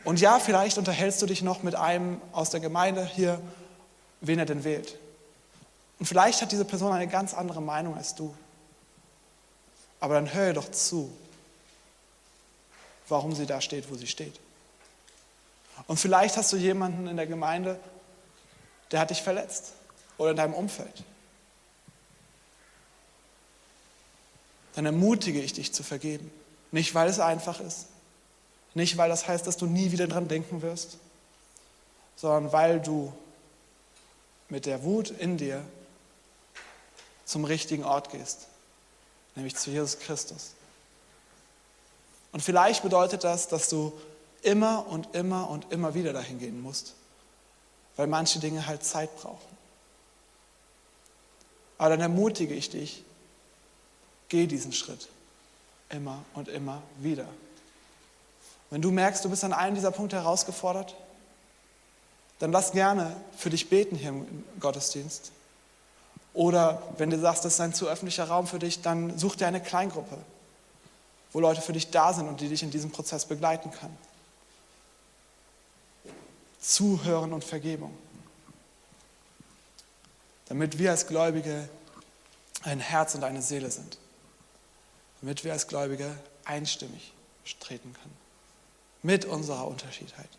Und 0.08 0.22
ja, 0.22 0.39
vielleicht 0.39 0.78
unterhältst 0.78 1.22
du 1.22 1.26
dich 1.26 1.41
noch 1.41 1.63
mit 1.63 1.76
einem 1.76 2.22
aus 2.32 2.50
der 2.50 2.62
Gemeinde 2.62 3.06
hier, 3.06 3.41
wen 4.22 4.39
er 4.39 4.46
denn 4.46 4.63
wählt. 4.63 4.98
Und 6.00 6.06
vielleicht 6.06 6.41
hat 6.41 6.54
diese 6.54 6.63
Person 6.63 6.93
eine 6.93 7.10
ganz 7.10 7.34
andere 7.34 7.62
Meinung 7.62 7.93
als 7.93 8.15
du. 8.15 8.34
Aber 10.00 10.13
dann 10.13 10.34
höre 10.34 10.54
doch 10.54 10.72
zu, 10.72 11.12
warum 13.10 13.36
sie 13.36 13.46
da 13.46 13.60
steht, 13.60 13.91
wo 13.91 13.96
sie 13.96 14.08
steht. 14.08 14.39
Und 15.88 15.98
vielleicht 15.98 16.38
hast 16.38 16.54
du 16.54 16.56
jemanden 16.56 17.08
in 17.08 17.17
der 17.17 17.28
Gemeinde, 17.28 17.78
der 18.91 19.02
hat 19.02 19.10
dich 19.10 19.22
verletzt 19.22 19.74
oder 20.17 20.32
in 20.32 20.38
deinem 20.38 20.54
Umfeld. 20.54 21.04
Dann 24.76 24.86
ermutige 24.86 25.41
ich 25.41 25.52
dich 25.52 25.74
zu 25.74 25.84
vergeben. 25.84 26.32
Nicht, 26.72 26.96
weil 26.96 27.10
es 27.10 27.20
einfach 27.20 27.60
ist, 27.60 27.88
nicht, 28.78 28.98
weil 28.98 29.10
das 29.10 29.28
heißt, 29.28 29.46
dass 29.46 29.58
du 29.58 29.66
nie 29.66 29.92
wieder 29.92 30.08
dran 30.08 30.28
denken 30.28 30.62
wirst, 30.62 30.98
sondern 32.16 32.52
weil 32.54 32.80
du 32.80 33.12
mit 34.50 34.66
der 34.66 34.84
Wut 34.84 35.10
in 35.10 35.38
dir 35.38 35.63
zum 37.26 37.44
richtigen 37.44 37.84
Ort 37.84 38.12
gehst, 38.12 38.48
nämlich 39.36 39.56
zu 39.56 39.72
Jesus 39.72 40.00
Christus. 40.00 40.52
Und 42.32 42.42
vielleicht 42.42 42.84
bedeutet 42.84 43.24
das, 43.24 43.48
dass 43.48 43.68
du 43.68 43.92
immer 44.44 44.88
und 44.88 45.13
immer 45.16 45.50
und 45.50 45.72
immer 45.72 45.94
wieder 45.94 46.13
dahin 46.13 46.40
gehen 46.40 46.62
musst, 46.62 46.94
weil 47.96 48.08
manche 48.08 48.40
Dinge 48.40 48.68
halt 48.68 48.84
Zeit 48.84 49.16
brauchen. 49.18 49.58
Aber 51.78 51.90
dann 51.90 52.02
ermutige 52.02 52.54
ich 52.54 52.70
dich, 52.70 53.04
geh 54.30 54.48
diesen 54.48 54.72
Schritt 54.72 55.10
immer 55.90 56.24
und 56.34 56.48
immer 56.48 56.82
wieder. 57.00 57.28
Wenn 58.69 58.82
du 58.82 58.91
merkst, 58.91 59.23
du 59.23 59.30
bist 59.30 59.43
an 59.43 59.53
einem 59.53 59.75
dieser 59.75 59.91
Punkte 59.91 60.17
herausgefordert, 60.17 60.95
dann 62.39 62.51
lass 62.51 62.71
gerne 62.71 63.15
für 63.38 63.49
dich 63.49 63.69
beten 63.69 63.95
hier 63.95 64.10
im 64.10 64.43
Gottesdienst. 64.60 65.32
Oder 66.34 66.84
wenn 66.97 67.10
du 67.10 67.19
sagst, 67.19 67.45
das 67.45 67.53
ist 67.53 67.62
ein 67.62 67.73
zu 67.73 67.88
öffentlicher 67.88 68.25
Raum 68.25 68.45
für 68.45 68.60
dich, 68.60 68.82
dann 68.82 69.17
such 69.17 69.38
dir 69.38 69.47
eine 69.47 69.62
Kleingruppe, 69.62 70.17
wo 71.32 71.39
Leute 71.39 71.62
für 71.62 71.73
dich 71.73 71.89
da 71.89 72.13
sind 72.13 72.27
und 72.27 72.41
die 72.41 72.49
dich 72.49 72.62
in 72.62 72.69
diesem 72.69 72.91
Prozess 72.91 73.25
begleiten 73.25 73.71
können. 73.71 73.97
Zuhören 76.60 77.34
und 77.34 77.43
Vergebung. 77.43 77.97
Damit 80.47 80.77
wir 80.77 80.91
als 80.91 81.08
Gläubige 81.08 81.67
ein 82.63 82.80
Herz 82.80 83.15
und 83.15 83.23
eine 83.23 83.41
Seele 83.41 83.71
sind. 83.71 83.97
Damit 85.21 85.43
wir 85.43 85.53
als 85.53 85.67
Gläubige 85.67 86.15
einstimmig 86.45 87.13
treten 87.60 87.93
können. 87.93 88.27
Mit 89.04 89.26
unserer 89.26 89.68
Unterschiedheit. 89.68 90.30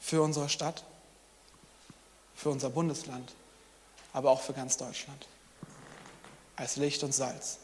Für 0.00 0.22
unsere 0.22 0.48
Stadt, 0.48 0.84
für 2.34 2.50
unser 2.50 2.70
Bundesland 2.70 3.32
aber 4.12 4.30
auch 4.30 4.40
für 4.40 4.52
ganz 4.52 4.76
Deutschland. 4.76 5.26
Als 6.56 6.76
Licht 6.76 7.02
und 7.02 7.14
Salz. 7.14 7.58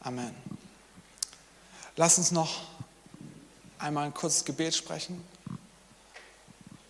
Amen. 0.00 0.34
Lass 1.96 2.16
uns 2.18 2.30
noch 2.30 2.62
einmal 3.78 4.06
ein 4.06 4.14
kurzes 4.14 4.44
Gebet 4.44 4.74
sprechen 4.74 5.22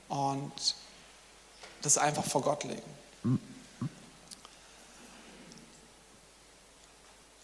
und 0.09 0.77
das 1.83 1.99
einfach 1.99 2.25
vor 2.25 2.43
Gott 2.43 2.65
legen. 2.65 3.41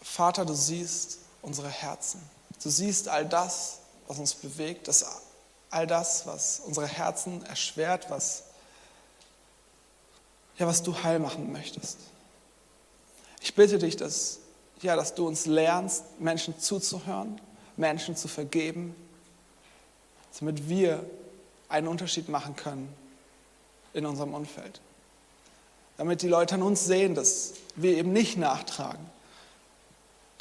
Vater, 0.01 0.45
du 0.45 0.53
siehst 0.53 1.19
unsere 1.43 1.69
Herzen. 1.69 2.21
Du 2.63 2.69
siehst 2.69 3.07
all 3.07 3.25
das, 3.25 3.79
was 4.07 4.17
uns 4.17 4.33
bewegt, 4.33 4.87
das, 4.87 5.05
all 5.69 5.85
das, 5.85 6.25
was 6.25 6.61
unsere 6.65 6.87
Herzen 6.87 7.45
erschwert, 7.45 8.09
was 8.09 8.43
ja, 10.57 10.67
was 10.67 10.83
du 10.83 11.03
heil 11.03 11.19
machen 11.19 11.51
möchtest. 11.51 11.97
Ich 13.41 13.55
bitte 13.55 13.77
dich, 13.77 13.95
dass, 13.97 14.39
ja, 14.81 14.95
dass 14.95 15.15
du 15.15 15.27
uns 15.27 15.45
lernst, 15.45 16.03
Menschen 16.19 16.59
zuzuhören, 16.59 17.41
Menschen 17.75 18.15
zu 18.15 18.27
vergeben, 18.27 18.95
damit 20.39 20.69
wir 20.69 21.05
einen 21.69 21.87
Unterschied 21.87 22.29
machen 22.29 22.55
können 22.55 22.93
in 23.93 24.05
unserem 24.05 24.33
Umfeld. 24.33 24.79
Damit 25.97 26.21
die 26.21 26.27
Leute 26.27 26.55
an 26.55 26.63
uns 26.63 26.85
sehen, 26.85 27.15
dass 27.15 27.53
wir 27.75 27.97
eben 27.97 28.13
nicht 28.13 28.37
nachtragen. 28.37 29.05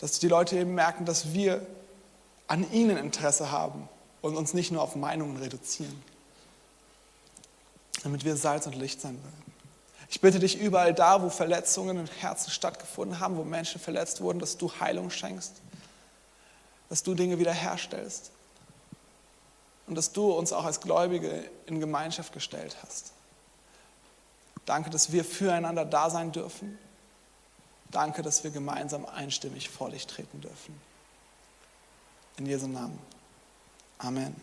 Dass 0.02 0.18
die 0.18 0.28
Leute 0.28 0.58
eben 0.58 0.74
merken, 0.74 1.06
dass 1.06 1.32
wir 1.32 1.66
an 2.48 2.70
ihnen 2.72 2.98
Interesse 2.98 3.50
haben 3.50 3.88
und 4.20 4.36
uns 4.36 4.52
nicht 4.52 4.72
nur 4.72 4.82
auf 4.82 4.96
Meinungen 4.96 5.38
reduzieren. 5.38 6.02
Damit 8.02 8.24
wir 8.24 8.36
Salz 8.36 8.66
und 8.66 8.74
Licht 8.74 9.00
sein 9.00 9.14
werden. 9.22 9.42
Ich 10.10 10.20
bitte 10.20 10.40
dich 10.40 10.58
überall 10.58 10.92
da, 10.92 11.22
wo 11.22 11.30
Verletzungen 11.30 11.98
im 11.98 12.06
Herzen 12.06 12.50
stattgefunden 12.50 13.20
haben, 13.20 13.36
wo 13.36 13.44
Menschen 13.44 13.80
verletzt 13.80 14.20
wurden, 14.20 14.40
dass 14.40 14.58
du 14.58 14.70
Heilung 14.80 15.08
schenkst, 15.08 15.54
dass 16.88 17.02
du 17.02 17.14
Dinge 17.14 17.38
wiederherstellst 17.38 18.32
und 19.86 19.94
dass 19.94 20.12
du 20.12 20.32
uns 20.32 20.52
auch 20.52 20.64
als 20.64 20.80
Gläubige 20.80 21.44
in 21.66 21.80
Gemeinschaft 21.80 22.32
gestellt 22.32 22.76
hast. 22.82 23.12
Danke, 24.66 24.90
dass 24.90 25.12
wir 25.12 25.24
füreinander 25.24 25.84
da 25.84 26.10
sein 26.10 26.32
dürfen. 26.32 26.76
Danke, 27.92 28.22
dass 28.22 28.42
wir 28.42 28.50
gemeinsam 28.50 29.06
einstimmig 29.06 29.68
vor 29.68 29.90
dich 29.90 30.06
treten 30.06 30.40
dürfen. 30.40 30.80
In 32.38 32.46
Jesu 32.46 32.66
Namen. 32.66 32.98
Amen. 33.98 34.34